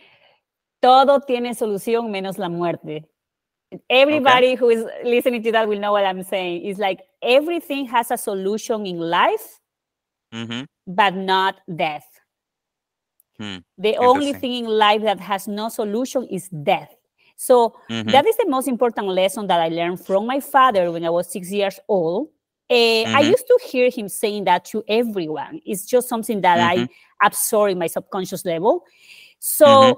todo 0.83 1.21
tiene 1.21 1.55
solución 1.55 2.11
menos 2.11 2.37
la 2.39 2.49
muerte. 2.49 3.05
Everybody 3.89 4.55
who 4.55 4.69
is 4.71 4.85
listening 5.05 5.43
to 5.45 5.53
that 5.53 5.69
will 5.69 5.79
know 5.81 5.93
what 5.93 6.05
I'm 6.05 6.23
saying. 6.23 6.65
It's 6.67 6.79
like 6.79 7.01
everything 7.23 7.87
has 7.87 8.11
a 8.11 8.17
solution 8.19 8.87
in 8.87 8.99
life, 8.99 9.61
Mm-hmm. 10.33 10.63
but 10.87 11.15
not 11.15 11.55
death. 11.75 12.07
Hmm. 13.39 13.59
The 13.79 13.97
only 13.99 14.33
thing 14.33 14.65
in 14.65 14.67
life 14.67 15.03
that 15.03 15.21
has 15.21 15.47
no 15.49 15.69
solution 15.69 16.27
is 16.31 16.49
death. 16.49 16.91
So 17.37 17.75
Mhm. 17.89 18.11
that 18.13 18.27
is 18.27 18.37
the 18.37 18.47
most 18.49 18.69
important 18.69 19.09
lesson 19.09 19.47
that 19.47 19.61
I 19.61 19.69
learned 19.69 20.05
from 20.05 20.27
my 20.27 20.41
father 20.41 20.91
when 20.93 21.05
I 21.05 21.11
was 21.11 21.31
six 21.31 21.51
years 21.51 21.79
old. 21.89 22.29
Eh, 22.71 23.05
I 23.07 23.23
Mhm. 23.23 23.31
used 23.31 23.47
to 23.47 23.59
hear 23.69 23.91
him 23.91 24.09
saying 24.09 24.45
that 24.45 24.65
to 24.67 24.83
everyone. 24.89 25.61
It's 25.67 25.85
just 25.87 26.09
something 26.09 26.41
that 26.41 26.59
Mhm. 26.59 26.89
I 27.23 27.27
absorb 27.27 27.73
in 27.73 27.79
my 27.79 27.87
subconscious 27.89 28.45
level. 28.45 28.85
So 29.39 29.67
Mhm. 29.67 29.97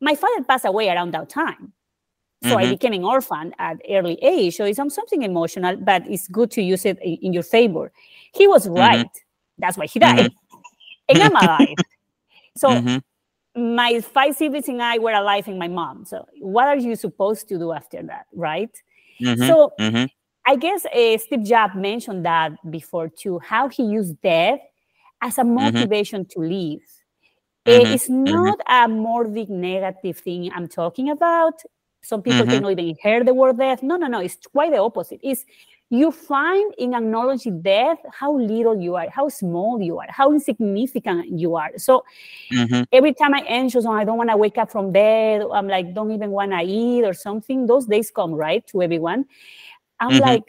my 0.00 0.14
father 0.14 0.42
passed 0.44 0.64
away 0.64 0.88
around 0.88 1.12
that 1.12 1.28
time. 1.28 1.72
So 2.42 2.56
I 2.56 2.64
Mhm. 2.64 2.70
became 2.70 2.92
an 2.94 3.04
orphan 3.04 3.54
at 3.58 3.82
early 3.86 4.14
age. 4.22 4.56
So 4.56 4.64
it's 4.64 4.76
some- 4.76 4.88
something 4.88 5.22
emotional, 5.22 5.76
but 5.76 6.06
it's 6.08 6.26
good 6.28 6.50
to 6.52 6.62
use 6.62 6.86
it 6.86 6.98
in, 7.02 7.34
your 7.34 7.42
favor. 7.42 7.92
He 8.32 8.48
was 8.48 8.66
Mm-hmm. 8.66 8.78
right. 8.78 9.10
That's 9.58 9.76
why 9.76 9.86
he 9.86 9.98
died. 9.98 10.32
And 11.08 11.22
I'm 11.22 11.36
alive. 11.36 11.76
So 12.56 13.00
my 13.54 14.00
five 14.00 14.36
siblings 14.36 14.68
and 14.68 14.82
I 14.82 14.98
were 14.98 15.12
alive 15.12 15.48
and 15.48 15.58
my 15.58 15.68
mom. 15.68 16.04
So 16.06 16.26
what 16.40 16.66
are 16.66 16.76
you 16.76 16.96
supposed 16.96 17.48
to 17.48 17.58
do 17.58 17.72
after 17.72 18.02
that, 18.04 18.26
right? 18.32 18.70
Mhm. 19.20 19.46
So 19.46 19.72
Mhm. 19.78 20.08
I 20.50 20.56
guess 20.56 20.84
uh, 20.84 21.16
Steve 21.18 21.44
Jobs 21.44 21.76
mentioned 21.76 22.24
that 22.26 22.52
before 22.70 23.08
too, 23.08 23.38
how 23.38 23.68
he 23.68 23.84
used 23.84 24.20
death 24.20 24.58
as 25.22 25.38
a 25.38 25.44
motivation 25.44 26.24
to 26.32 26.40
live. 26.40 26.80
Uh, 27.66 27.70
Mhm. 27.70 27.92
It's 27.94 28.08
not 28.08 28.58
a 28.66 28.88
morbid 28.88 29.48
negative 29.48 30.18
thing 30.18 30.50
I'm 30.52 30.66
talking 30.66 31.10
about. 31.10 31.54
Some 32.02 32.22
people 32.22 32.46
cannot 32.54 32.72
even 32.72 32.96
hear 33.02 33.22
the 33.22 33.32
word 33.34 33.58
death. 33.58 33.82
No, 33.82 33.96
no, 33.96 34.08
no. 34.08 34.20
It's 34.20 34.38
quite 34.54 34.72
the 34.72 34.78
opposite. 34.78 35.20
It's 35.22 35.44
you 35.90 36.10
find 36.10 36.74
in 36.78 36.94
acknowledging 36.94 37.62
death 37.62 37.98
how 38.20 38.32
little 38.36 38.76
you 38.80 38.96
are, 38.96 39.08
how 39.10 39.28
small 39.28 39.80
you 39.80 40.00
are, 40.00 40.08
how 40.08 40.32
insignificant 40.32 41.28
you 41.42 41.54
are. 41.54 41.70
So 41.76 42.02
Mhm. 42.50 42.86
every 42.90 43.14
time 43.14 43.34
I 43.34 43.42
anxious 43.46 43.84
or 43.86 43.96
I 44.00 44.04
don't 44.04 44.18
want 44.18 44.30
to 44.30 44.36
wake 44.36 44.58
up 44.58 44.70
from 44.72 44.90
bed, 44.90 45.42
I'm 45.52 45.68
like, 45.68 45.94
don't 45.94 46.10
even 46.10 46.30
want 46.32 46.50
to 46.52 46.60
eat 46.62 47.04
or 47.04 47.14
something. 47.14 47.66
Those 47.66 47.86
days 47.86 48.10
come, 48.10 48.32
right, 48.34 48.66
to 48.68 48.82
everyone. 48.82 49.26
I'm 50.00 50.12
Mhm. 50.12 50.20
like, 50.20 50.42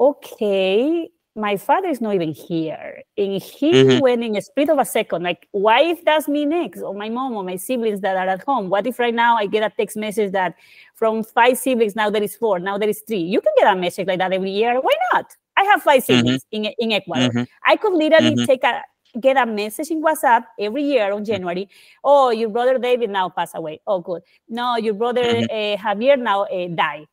okay, 0.00 1.08
my 1.36 1.56
father 1.56 1.88
is 1.88 2.00
not 2.00 2.14
even 2.14 2.30
here. 2.32 3.02
And 3.16 3.42
he 3.42 3.72
Mhm. 3.72 4.00
went 4.00 4.22
in 4.22 4.36
a 4.36 4.40
split 4.42 4.68
of 4.70 4.78
a 4.78 4.84
second. 4.84 5.22
Like, 5.24 5.48
what 5.50 5.84
if 5.84 6.04
that's 6.04 6.28
me 6.28 6.46
next? 6.46 6.80
Or 6.82 6.94
my 6.94 7.08
mom 7.08 7.34
or 7.34 7.42
my 7.42 7.56
siblings 7.56 8.00
that 8.02 8.16
are 8.16 8.28
at 8.28 8.42
home? 8.44 8.68
What 8.70 8.86
if 8.86 8.98
right 9.00 9.14
now 9.14 9.36
I 9.36 9.46
get 9.46 9.64
a 9.64 9.70
text 9.76 9.96
message 9.96 10.32
that 10.32 10.54
from 10.94 11.24
five 11.24 11.58
siblings, 11.58 11.96
now 11.96 12.08
there 12.10 12.22
is 12.22 12.36
four, 12.36 12.60
now 12.60 12.78
there 12.78 12.88
is 12.88 13.00
three? 13.06 13.18
You 13.18 13.40
can 13.40 13.52
get 13.58 13.66
a 13.66 13.74
message 13.76 14.06
like 14.06 14.18
that 14.18 14.32
every 14.32 14.50
year. 14.50 14.80
Why 14.80 14.94
not? 15.12 15.26
I 15.56 15.64
have 15.64 15.82
five 15.82 16.04
siblings 16.04 16.44
in, 16.52 16.66
in 16.78 16.92
Ecuador. 16.92 17.30
Mhm. 17.32 17.46
I 17.66 17.76
could 17.76 17.94
literally 17.94 18.36
Mhm. 18.36 18.46
take 18.46 18.62
a 18.64 18.82
get 19.20 19.36
a 19.36 19.46
message 19.46 19.92
in 19.92 20.02
WhatsApp 20.02 20.44
every 20.58 20.82
year 20.82 21.12
on 21.12 21.24
January. 21.24 21.68
Oh, 22.02 22.30
your 22.30 22.48
brother 22.48 22.78
David 22.78 23.10
now 23.10 23.28
passed 23.28 23.54
away. 23.54 23.80
Oh, 23.86 24.00
good. 24.00 24.22
No, 24.48 24.76
your 24.76 24.94
brother 24.94 25.22
uh, 25.50 25.76
Javier 25.76 26.18
now 26.18 26.42
uh, 26.44 26.66
died. 26.74 27.06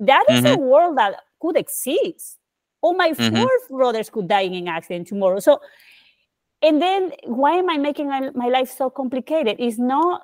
That 0.00 0.24
is 0.28 0.42
mm-hmm. 0.42 0.54
a 0.54 0.56
world 0.56 0.98
that 0.98 1.22
could 1.40 1.56
exist. 1.56 2.38
All 2.82 2.94
my 2.94 3.10
mm-hmm. 3.10 3.36
four 3.36 3.78
brothers 3.78 4.10
could 4.10 4.28
die 4.28 4.42
in 4.42 4.54
an 4.54 4.68
accident 4.68 5.08
tomorrow. 5.08 5.40
So, 5.40 5.60
and 6.62 6.80
then 6.80 7.12
why 7.24 7.52
am 7.52 7.70
I 7.70 7.78
making 7.78 8.08
my 8.08 8.48
life 8.48 8.70
so 8.70 8.90
complicated? 8.90 9.56
It's 9.58 9.78
not 9.78 10.22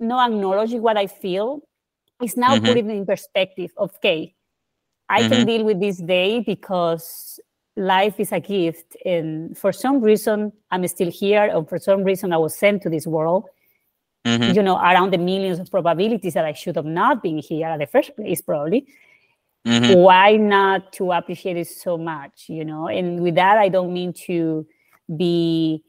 not 0.00 0.30
acknowledging 0.30 0.82
what 0.82 0.96
I 0.96 1.06
feel. 1.06 1.60
It's 2.20 2.36
now 2.36 2.56
mm-hmm. 2.56 2.66
putting 2.66 2.90
in 2.90 3.06
perspective 3.06 3.70
of 3.76 3.94
okay, 3.96 4.34
I 5.08 5.22
can 5.22 5.30
mm-hmm. 5.30 5.46
deal 5.46 5.64
with 5.64 5.80
this 5.80 5.98
day 5.98 6.40
because 6.40 7.38
life 7.76 8.20
is 8.20 8.32
a 8.32 8.40
gift, 8.40 8.96
and 9.04 9.56
for 9.56 9.72
some 9.72 10.00
reason 10.00 10.52
I'm 10.70 10.86
still 10.88 11.10
here, 11.10 11.50
or 11.54 11.64
for 11.64 11.78
some 11.78 12.04
reason 12.04 12.32
I 12.32 12.38
was 12.38 12.56
sent 12.56 12.82
to 12.82 12.90
this 12.90 13.06
world 13.06 13.48
mm-hmm. 14.24 14.54
you 14.54 14.62
know, 14.62 14.76
around 14.76 15.12
the 15.12 15.18
millions 15.18 15.58
of 15.58 15.70
probabilities 15.70 16.34
that 16.34 16.44
I 16.44 16.52
should 16.52 16.76
have 16.76 16.84
not 16.84 17.22
been 17.22 17.38
here 17.38 17.68
at 17.68 17.78
the 17.78 17.86
first 17.86 18.16
place, 18.16 18.40
probably. 18.40 18.86
Mm-hmm. 19.66 19.94
Why 19.98 20.36
not 20.36 20.92
to 20.94 21.12
appreciate 21.12 21.56
it 21.56 21.68
so 21.68 21.96
much, 21.96 22.46
you 22.48 22.64
know? 22.64 22.88
And 22.88 23.20
with 23.20 23.34
that, 23.36 23.56
I 23.56 23.68
don't 23.68 23.92
mean 23.92 24.12
to 24.26 24.66
be 25.16 25.82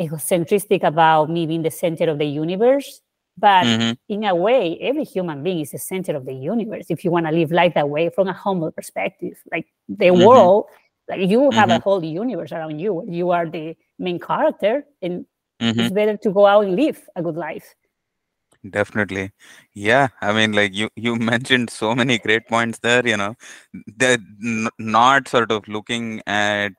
egocentristic 0.00 0.82
about 0.82 1.30
me 1.30 1.46
being 1.46 1.62
the 1.62 1.70
center 1.70 2.08
of 2.08 2.18
the 2.18 2.24
universe, 2.24 3.02
but 3.36 3.64
mm-hmm. 3.64 3.92
in 4.08 4.24
a 4.24 4.34
way, 4.34 4.78
every 4.80 5.04
human 5.04 5.42
being 5.42 5.60
is 5.60 5.72
the 5.72 5.78
center 5.78 6.16
of 6.16 6.24
the 6.24 6.34
universe. 6.34 6.86
If 6.88 7.04
you 7.04 7.10
want 7.10 7.26
to 7.26 7.32
live 7.32 7.52
life 7.52 7.74
that 7.74 7.88
way 7.88 8.10
from 8.10 8.28
a 8.28 8.32
humble 8.32 8.70
perspective, 8.72 9.38
like 9.50 9.66
the 9.88 10.06
mm-hmm. 10.06 10.24
world, 10.24 10.66
like 11.08 11.28
you 11.28 11.50
have 11.50 11.68
a 11.68 11.74
mm-hmm. 11.74 11.82
whole 11.82 12.04
universe 12.04 12.52
around 12.52 12.78
you. 12.78 13.04
You 13.08 13.30
are 13.30 13.48
the 13.48 13.76
main 13.98 14.18
character, 14.18 14.84
and 15.02 15.26
mm-hmm. 15.60 15.80
it's 15.80 15.92
better 15.92 16.16
to 16.16 16.30
go 16.30 16.46
out 16.46 16.64
and 16.64 16.76
live 16.76 17.06
a 17.16 17.22
good 17.22 17.36
life 17.36 17.74
definitely. 18.70 19.32
Yeah 19.74 20.08
i 20.20 20.32
mean 20.32 20.52
like 20.52 20.72
you 20.74 20.88
you 20.96 21.16
mentioned 21.32 21.70
so 21.70 21.94
many 21.94 22.18
great 22.18 22.46
points 22.48 22.78
there 22.78 23.06
you 23.06 23.16
know. 23.16 23.34
They're 23.96 24.18
n- 24.44 24.68
not 24.78 25.28
sort 25.28 25.50
of 25.50 25.66
looking 25.68 26.22
at 26.26 26.72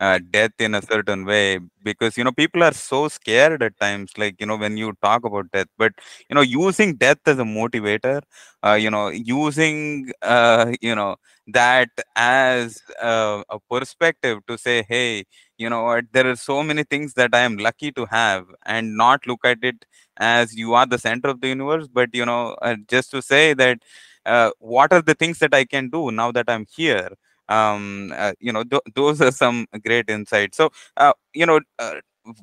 uh, 0.00 0.18
death 0.30 0.52
in 0.58 0.74
a 0.74 0.82
certain 0.82 1.24
way 1.24 1.58
because 1.82 2.16
you 2.16 2.24
know 2.24 2.32
people 2.32 2.62
are 2.62 2.72
so 2.74 3.08
scared 3.08 3.62
at 3.62 3.78
times 3.80 4.12
like 4.18 4.36
you 4.40 4.46
know 4.46 4.56
when 4.56 4.76
you 4.76 4.92
talk 5.02 5.24
about 5.24 5.50
death. 5.52 5.68
But 5.78 5.92
you 6.28 6.34
know 6.34 6.42
using 6.42 6.96
death 6.96 7.18
as 7.26 7.38
a 7.38 7.42
motivator 7.44 8.22
uh, 8.64 8.74
you 8.74 8.90
know 8.90 9.08
using 9.08 10.12
uh, 10.22 10.72
you 10.80 10.94
know 10.94 11.16
that 11.48 11.88
as 12.16 12.82
a, 13.00 13.42
a 13.48 13.58
perspective 13.70 14.40
to 14.48 14.58
say 14.58 14.84
hey 14.88 15.24
you 15.58 15.70
know 15.70 15.84
what? 15.84 16.04
There 16.12 16.28
are 16.30 16.36
so 16.36 16.62
many 16.62 16.82
things 16.84 17.14
that 17.14 17.34
i 17.34 17.40
am 17.40 17.56
lucky 17.56 17.90
to 17.92 18.04
have 18.06 18.44
and 18.66 18.96
not 18.96 19.26
look 19.26 19.44
at 19.44 19.58
it 19.62 19.84
as 20.18 20.54
you 20.54 20.74
are 20.74 20.86
the 20.86 20.98
center 20.98 21.28
of 21.28 21.40
the 21.40 21.48
universe 21.48 21.86
but 21.92 22.10
you 22.14 22.26
know 22.26 22.56
uh, 22.62 22.76
just 22.88 23.10
to 23.12 23.22
say 23.22 23.54
that 23.54 23.78
uh, 24.26 24.50
what 24.58 24.92
are 24.92 25.02
the 25.02 25.14
things 25.14 25.38
that 25.38 25.54
i 25.54 25.64
can 25.64 25.88
do 25.88 26.10
now 26.10 26.30
that 26.32 26.48
i'm 26.48 26.66
here 26.76 27.10
um 27.48 28.12
uh, 28.16 28.32
you 28.40 28.52
know 28.52 28.64
th- 28.64 28.82
those 28.94 29.20
are 29.20 29.32
some 29.32 29.66
great 29.84 30.08
insights. 30.10 30.56
So 30.56 30.70
uh, 30.96 31.12
you 31.34 31.46
know 31.46 31.60
uh, 31.78 31.94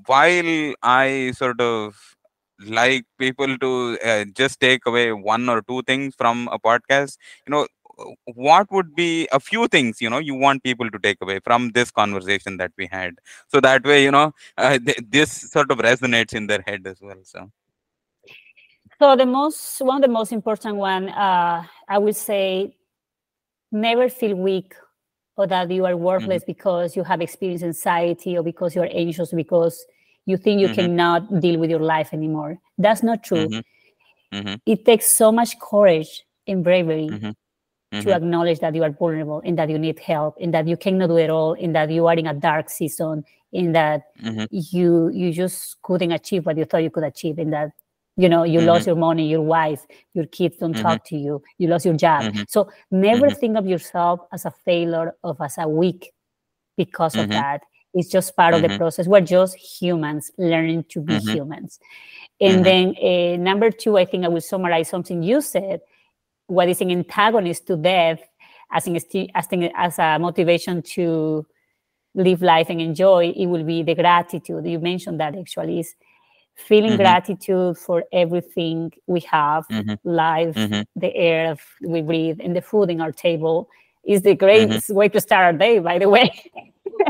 while 0.06 0.74
i 0.84 1.32
sort 1.36 1.60
of 1.60 1.96
like 2.66 3.06
people 3.20 3.58
to 3.58 3.98
uh, 4.06 4.26
just 4.34 4.60
take 4.60 4.86
away 4.86 5.12
one 5.12 5.50
or 5.50 5.62
two 5.64 5.82
things 5.84 6.16
from 6.18 6.48
a 6.52 6.60
podcast 6.60 7.18
you 7.46 7.52
know 7.52 7.68
what 8.36 8.72
would 8.72 8.96
be 8.96 9.28
a 9.32 9.40
few 9.40 9.68
things 9.68 10.02
you 10.02 10.10
know 10.10 10.18
you 10.20 10.34
want 10.36 10.64
people 10.64 10.90
to 10.90 11.00
take 11.00 11.18
away 11.22 11.40
from 11.44 11.72
this 11.72 11.92
conversation 11.92 12.58
that 12.58 12.72
we 12.78 12.88
had? 12.88 13.16
So 13.48 13.60
that 13.62 13.84
way 13.84 14.04
you 14.04 14.12
know 14.12 14.34
uh, 14.58 14.80
th- 14.80 15.00
this 15.10 15.32
sort 15.52 15.72
of 15.72 15.80
resonates 15.80 16.34
in 16.34 16.48
their 16.48 16.64
head 16.66 16.86
as 16.88 17.00
well 17.02 17.18
so. 17.24 17.52
So 19.00 19.16
the 19.16 19.26
most 19.26 19.82
one 19.82 19.98
of 19.98 20.02
the 20.02 20.08
most 20.14 20.32
important 20.32 20.78
one 20.78 21.10
uh, 21.10 21.64
i 21.90 21.98
would 21.98 22.16
say 22.16 22.76
never 23.72 24.10
feel 24.10 24.36
weak 24.36 24.74
or 25.38 25.48
that 25.48 25.70
you 25.72 25.86
are 25.86 25.98
worthless 25.98 26.44
mm-hmm. 26.44 26.52
because 26.52 26.96
you 26.96 27.04
have 27.04 27.22
experienced 27.22 27.64
anxiety 27.64 28.38
or 28.38 28.44
because 28.44 28.76
you're 28.76 28.90
anxious 28.92 29.32
because 29.32 29.86
you 30.26 30.38
think 30.38 30.62
you 30.62 30.68
mm-hmm. 30.68 30.76
cannot 30.76 31.40
deal 31.40 31.60
with 31.60 31.70
your 31.70 31.80
life 31.80 32.14
anymore 32.14 32.58
that's 32.78 33.04
not 33.04 33.24
true 33.24 33.48
mm-hmm. 33.48 34.38
mm-hmm. 34.38 34.56
it 34.66 34.86
takes 34.86 35.08
so 35.14 35.32
much 35.32 35.58
courage 35.60 36.24
and 36.48 36.64
bravery 36.64 37.08
mm-hmm 37.10 37.32
mm-hmm. 37.94 38.08
to 38.08 38.16
acknowledge 38.16 38.60
that 38.60 38.76
you 38.76 38.84
are 38.84 38.92
vulnerable 38.92 39.42
and 39.46 39.58
that 39.58 39.70
you 39.70 39.78
need 39.78 40.00
help 40.00 40.36
and 40.42 40.54
that 40.54 40.68
you 40.68 40.76
cannot 40.76 41.08
do 41.08 41.18
it 41.18 41.30
all 41.30 41.54
and 41.54 41.76
that 41.76 41.90
you 41.90 42.08
are 42.08 42.16
in 42.16 42.28
a 42.28 42.34
dark 42.34 42.70
season 42.70 43.24
and 43.54 43.76
that 43.76 44.04
mm-hmm. 44.22 44.46
you 44.50 45.10
you 45.10 45.32
just 45.32 45.82
couldn't 45.84 46.12
achieve 46.12 46.46
what 46.46 46.58
you 46.58 46.66
thought 46.66 46.84
you 46.84 46.90
could 46.90 47.04
achieve 47.04 47.38
and 47.38 47.54
that 47.54 47.72
you 48.16 48.30
know 48.30 48.44
you 48.44 48.60
mm-hmm. 48.60 48.68
lost 48.68 48.88
your 48.88 48.96
money 48.96 49.28
your 49.28 49.42
wife 49.42 49.86
your 50.14 50.26
kids 50.26 50.58
don't 50.58 50.74
talk 50.74 51.04
mm-hmm. 51.04 51.16
to 51.16 51.22
you 51.22 51.44
you 51.58 51.68
lost 51.68 51.86
your 51.86 51.96
job 51.96 52.24
mm-hmm. 52.24 52.44
so 52.48 52.70
never 52.92 53.28
mm-hmm. 53.28 53.40
think 53.40 53.58
of 53.58 53.66
yourself 53.66 54.20
as 54.32 54.46
a 54.46 54.52
failure 54.66 55.16
of 55.24 55.40
as 55.42 55.58
a 55.58 55.68
weak 55.68 56.12
because 56.78 57.16
of 57.16 57.30
that 57.30 57.62
it's 57.94 58.10
just 58.10 58.36
part 58.36 58.54
of 58.54 58.62
the 58.62 58.78
process 58.78 59.08
we're 59.08 59.22
just 59.22 59.56
humans 59.56 60.32
learning 60.38 60.84
to 60.90 61.02
be 61.02 61.18
humans 61.20 61.80
and 62.40 62.66
then 62.66 62.96
uh, 63.02 63.36
number 63.38 63.72
two 63.72 63.98
i 63.98 64.06
think 64.06 64.26
i 64.26 64.28
will 64.28 64.42
summarize 64.42 64.90
something 64.90 65.24
you 65.24 65.42
said 65.42 65.82
what 66.48 66.70
is 66.70 66.82
an 66.82 66.92
antagonist 66.92 67.66
to 67.68 67.78
death 67.78 68.20
as, 68.72 68.88
in, 68.88 68.96
as, 69.36 69.48
in, 69.52 69.72
as 69.76 70.00
a 70.00 70.18
motivation 70.20 70.82
to 70.82 71.46
live 72.16 72.42
life 72.42 72.70
and 72.70 72.82
enjoy, 72.82 73.34
it 73.36 73.46
will 73.46 73.64
be 73.64 73.84
the 73.84 73.96
gratitude. 73.96 74.66
You 74.66 74.80
mentioned 74.80 75.20
that 75.20 75.36
actually 75.38 75.80
is 75.80 75.96
feeling 76.56 76.92
mm-hmm. 76.92 77.02
gratitude 77.02 77.78
for 77.78 78.04
everything 78.12 78.92
we 79.08 79.20
have, 79.22 79.68
mm-hmm. 79.68 79.94
life, 80.04 80.56
mm-hmm. 80.56 80.82
the 81.00 81.16
air 81.16 81.56
we 81.82 82.02
breathe, 82.02 82.40
and 82.42 82.56
the 82.56 82.62
food 82.62 82.90
in 82.90 83.02
our 83.02 83.12
table 83.12 83.70
is 84.06 84.22
the 84.22 84.36
greatest 84.36 84.88
mm-hmm. 84.88 84.96
way 84.96 85.10
to 85.10 85.20
start 85.20 85.46
our 85.46 85.54
day, 85.54 85.80
by 85.80 85.98
the 85.98 86.10
way. 86.10 86.32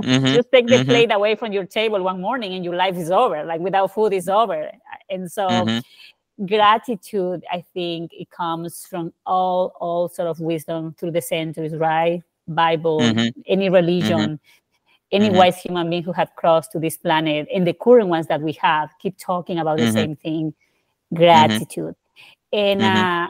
Mm-hmm. 0.03 0.25
Just 0.33 0.51
take 0.51 0.67
the 0.67 0.75
mm-hmm. 0.75 0.89
plate 0.89 1.11
away 1.11 1.35
from 1.35 1.51
your 1.51 1.65
table 1.65 2.01
one 2.01 2.21
morning 2.21 2.53
and 2.53 2.63
your 2.63 2.75
life 2.75 2.95
is 2.95 3.11
over. 3.11 3.43
Like 3.43 3.59
without 3.59 3.93
food 3.93 4.13
is 4.13 4.29
over. 4.29 4.71
And 5.09 5.31
so 5.31 5.81
gratitude 6.47 7.43
i 7.51 7.63
think 7.73 8.11
it 8.11 8.27
comes 8.31 8.87
from 8.89 9.13
all 9.25 9.71
all 9.79 10.09
sort 10.09 10.27
of 10.27 10.39
wisdom 10.39 10.93
through 10.97 11.11
the 11.11 11.21
centuries 11.21 11.75
right 11.75 12.23
bible 12.47 12.99
any 13.47 13.69
religion. 13.69 14.39
Any 15.13 15.27
mm-hmm. 15.27 15.37
wise 15.37 15.57
human 15.57 15.89
being 15.89 16.03
who 16.03 16.11
have 16.11 16.35
crossed 16.35 16.71
to 16.71 16.79
this 16.79 16.97
planet 16.97 17.47
and 17.53 17.65
the 17.65 17.73
current 17.73 18.09
ones 18.09 18.27
that 18.27 18.41
we 18.41 18.51
have 18.53 18.89
keep 18.99 19.17
talking 19.17 19.59
about 19.59 19.77
the 19.77 19.83
mm-hmm. 19.83 19.93
same 19.93 20.15
thing 20.17 20.51
mm-hmm. 20.51 21.15
gratitude 21.15 21.95
and 22.51 22.81
mm-hmm. 22.81 22.97
uh, 22.97 23.27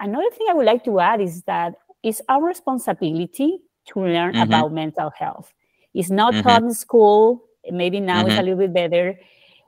another 0.00 0.30
thing 0.30 0.46
i 0.48 0.54
would 0.54 0.66
like 0.66 0.84
to 0.84 1.00
add 1.00 1.20
is 1.20 1.42
that 1.42 1.74
it's 2.02 2.22
our 2.28 2.42
responsibility 2.44 3.58
to 3.86 4.00
learn 4.00 4.34
about 4.36 4.72
mental 4.72 5.10
health 5.18 5.52
it's 5.92 6.10
not 6.10 6.32
taught 6.42 6.62
in 6.62 6.72
school 6.72 7.42
maybe 7.70 8.00
now 8.00 8.24
it's 8.24 8.38
a 8.38 8.42
little 8.42 8.58
bit 8.58 8.72
better 8.72 9.18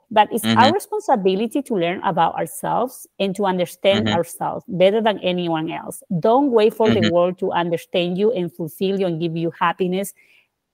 but 0.09 0.29
it's 0.31 0.43
mm-hmm. 0.43 0.57
our 0.57 0.71
responsibility 0.71 1.61
to 1.61 1.75
learn 1.75 2.01
about 2.03 2.35
ourselves 2.35 3.07
and 3.19 3.35
to 3.35 3.45
understand 3.45 4.07
mm-hmm. 4.07 4.15
ourselves 4.15 4.63
better 4.67 5.01
than 5.01 5.19
anyone 5.19 5.69
else. 5.69 6.01
Don't 6.19 6.51
wait 6.51 6.73
for 6.73 6.87
mm-hmm. 6.87 7.01
the 7.01 7.11
world 7.11 7.37
to 7.39 7.51
understand 7.51 8.17
you 8.17 8.31
and 8.31 8.53
fulfill 8.53 8.99
you 8.99 9.05
and 9.05 9.19
give 9.19 9.35
you 9.35 9.51
happiness, 9.59 10.13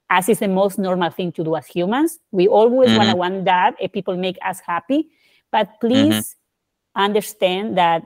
as 0.09 0.29
is 0.29 0.39
the 0.39 0.47
most 0.47 0.77
normal 0.77 1.09
thing 1.09 1.31
to 1.33 1.43
do 1.43 1.55
as 1.55 1.65
humans. 1.67 2.19
We 2.31 2.47
always 2.47 2.89
want 2.89 3.03
to 3.03 3.07
mm-hmm. 3.09 3.17
want 3.17 3.45
that 3.45 3.75
if 3.79 3.91
people 3.91 4.15
make 4.15 4.37
us 4.45 4.59
happy. 4.59 5.09
But 5.51 5.69
please 5.79 6.13
mm-hmm. 6.13 7.01
understand 7.01 7.77
that 7.77 8.03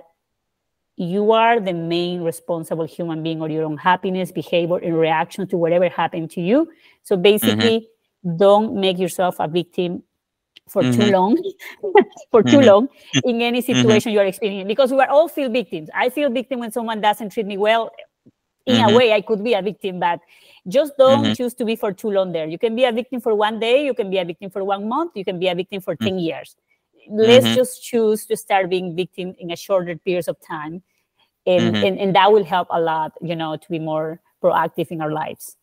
you 0.96 1.32
are 1.32 1.60
the 1.60 1.74
main 1.74 2.22
responsible 2.22 2.86
human 2.86 3.22
being 3.22 3.42
or 3.42 3.50
your 3.50 3.64
own 3.64 3.78
happiness, 3.78 4.32
behavior, 4.32 4.78
and 4.78 4.98
reaction 4.98 5.48
to 5.48 5.58
whatever 5.58 5.88
happened 5.90 6.32
to 6.32 6.42
you. 6.42 6.70
So 7.04 7.16
basically, 7.16 7.88
don't 8.36 8.76
make 8.76 8.98
yourself 8.98 9.36
a 9.40 9.48
victim 9.48 10.04
for 10.68 10.82
mm-hmm. 10.82 11.02
too 11.02 11.12
long 11.12 11.38
for 12.32 12.44
too 12.44 12.58
mm-hmm. 12.58 12.68
long 12.68 12.88
in 13.24 13.42
any 13.42 13.62
mm-hmm. 13.62 13.74
situation 13.74 14.12
you're 14.12 14.26
experiencing 14.26 14.68
because 14.68 14.92
we 14.92 15.00
are 15.00 15.08
all 15.10 15.30
feel 15.30 15.50
victims 15.50 15.90
i 15.96 16.10
feel 16.10 16.30
victim 16.30 16.60
when 16.60 16.72
someone 16.72 17.00
doesn't 17.00 17.30
treat 17.30 17.46
me 17.46 17.58
well 17.58 17.90
in 18.68 18.76
a 18.76 18.80
mm-hmm. 18.80 18.96
way 18.96 19.14
i 19.14 19.22
could 19.22 19.44
be 19.44 19.54
a 19.54 19.62
victim 19.62 20.00
but 20.00 20.20
just 20.68 20.98
don't 20.98 21.24
mm-hmm. 21.24 21.34
choose 21.34 21.54
to 21.56 21.66
be 21.66 21.76
for 21.76 21.94
too 21.94 22.12
long 22.12 22.34
there. 22.34 22.46
You 22.46 22.60
can 22.60 22.76
be 22.76 22.84
a 22.84 22.92
victim 22.92 23.22
for 23.22 23.34
one 23.34 23.60
day 23.60 23.86
you 23.86 23.94
can 23.94 24.10
be 24.10 24.18
a 24.18 24.26
victim 24.26 24.50
for 24.50 24.64
one 24.64 24.88
month 24.88 25.14
you 25.16 25.24
can 25.24 25.40
be 25.40 25.48
a 25.48 25.56
victim 25.56 25.82
for 25.82 25.96
10 25.96 26.20
years. 26.20 26.56
Let's 27.10 27.56
just 27.56 27.82
choose 27.82 28.26
to 28.26 28.36
start 28.36 28.70
being 28.70 28.94
victim 28.94 29.34
in 29.40 29.52
a 29.52 29.56
shorter 29.56 29.96
periods 29.96 30.28
of 30.28 30.36
time 30.46 30.84
and, 31.46 31.78
and 31.78 31.98
and 31.98 32.16
that 32.16 32.32
will 32.32 32.44
help 32.44 32.68
a 32.70 32.80
lot 32.80 33.14
you 33.22 33.36
know 33.36 33.56
to 33.56 33.70
be 33.70 33.80
more 33.80 34.20
proactive 34.44 34.92
in 34.92 35.02
our 35.02 35.12
lives 35.12 35.56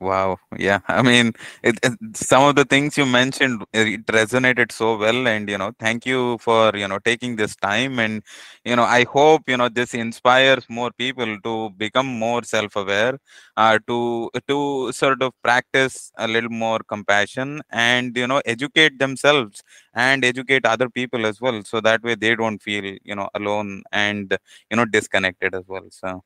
Wow. 0.00 0.38
Yeah. 0.56 0.80
I 0.88 1.02
mean, 1.02 1.32
it, 1.62 1.78
it, 1.82 1.92
some 2.16 2.42
of 2.44 2.56
the 2.56 2.64
things 2.64 2.96
you 2.96 3.04
mentioned, 3.04 3.62
it 3.74 4.06
resonated 4.06 4.72
so 4.72 4.96
well. 4.96 5.28
And, 5.28 5.46
you 5.48 5.58
know, 5.58 5.72
thank 5.78 6.06
you 6.06 6.38
for, 6.38 6.74
you 6.74 6.88
know, 6.88 6.98
taking 7.00 7.36
this 7.36 7.54
time. 7.54 7.98
And, 7.98 8.22
you 8.64 8.76
know, 8.76 8.84
I 8.84 9.04
hope, 9.04 9.42
you 9.46 9.58
know, 9.58 9.68
this 9.68 9.92
inspires 9.92 10.64
more 10.70 10.90
people 10.90 11.38
to 11.42 11.70
become 11.76 12.06
more 12.06 12.42
self 12.44 12.76
aware, 12.76 13.18
uh, 13.58 13.78
to, 13.88 14.30
to 14.48 14.90
sort 14.92 15.20
of 15.22 15.34
practice 15.42 16.10
a 16.16 16.26
little 16.26 16.50
more 16.50 16.78
compassion 16.88 17.60
and, 17.70 18.16
you 18.16 18.26
know, 18.26 18.40
educate 18.46 18.98
themselves 18.98 19.62
and 19.92 20.24
educate 20.24 20.64
other 20.64 20.88
people 20.88 21.26
as 21.26 21.42
well. 21.42 21.62
So 21.62 21.82
that 21.82 22.02
way 22.02 22.14
they 22.14 22.34
don't 22.36 22.62
feel, 22.62 22.96
you 23.04 23.14
know, 23.14 23.28
alone 23.34 23.82
and, 23.92 24.34
you 24.70 24.78
know, 24.78 24.86
disconnected 24.86 25.54
as 25.54 25.64
well. 25.68 25.86
So, 25.90 26.24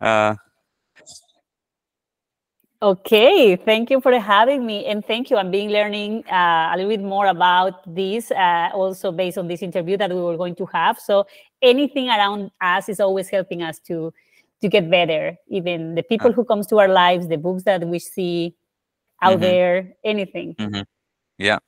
Uh, 0.00 0.34
Okay, 2.82 3.56
thank 3.56 3.90
you 3.90 4.00
for 4.00 4.18
having 4.18 4.64
me, 4.64 4.86
and 4.86 5.04
thank 5.04 5.28
you. 5.30 5.36
I'm 5.36 5.50
being 5.50 5.68
learning 5.68 6.24
uh, 6.32 6.70
a 6.72 6.74
little 6.76 6.88
bit 6.88 7.02
more 7.02 7.26
about 7.26 7.74
this, 7.94 8.30
uh, 8.30 8.70
also 8.72 9.12
based 9.12 9.36
on 9.36 9.48
this 9.48 9.60
interview 9.62 9.98
that 9.98 10.08
we 10.10 10.16
were 10.20 10.38
going 10.38 10.54
to 10.56 10.66
have. 10.72 10.98
So 10.98 11.26
anything 11.60 12.08
around 12.08 12.50
us 12.62 12.88
is 12.88 12.98
always 12.98 13.28
helping 13.28 13.62
us 13.62 13.78
to 13.80 14.12
to 14.62 14.68
get 14.68 14.90
better. 14.90 15.36
Even 15.48 15.94
the 15.94 16.02
people 16.02 16.30
Uh. 16.30 16.32
who 16.32 16.44
comes 16.44 16.66
to 16.68 16.78
our 16.78 16.88
lives, 16.88 17.28
the 17.28 17.36
books 17.36 17.64
that 17.64 17.86
we 17.86 17.98
see 17.98 18.54
out 19.22 19.38
Mhm. 19.38 19.40
there, 19.40 19.94
anything. 20.04 20.56
mhm. 20.58 20.84
Yeah, 21.38 21.58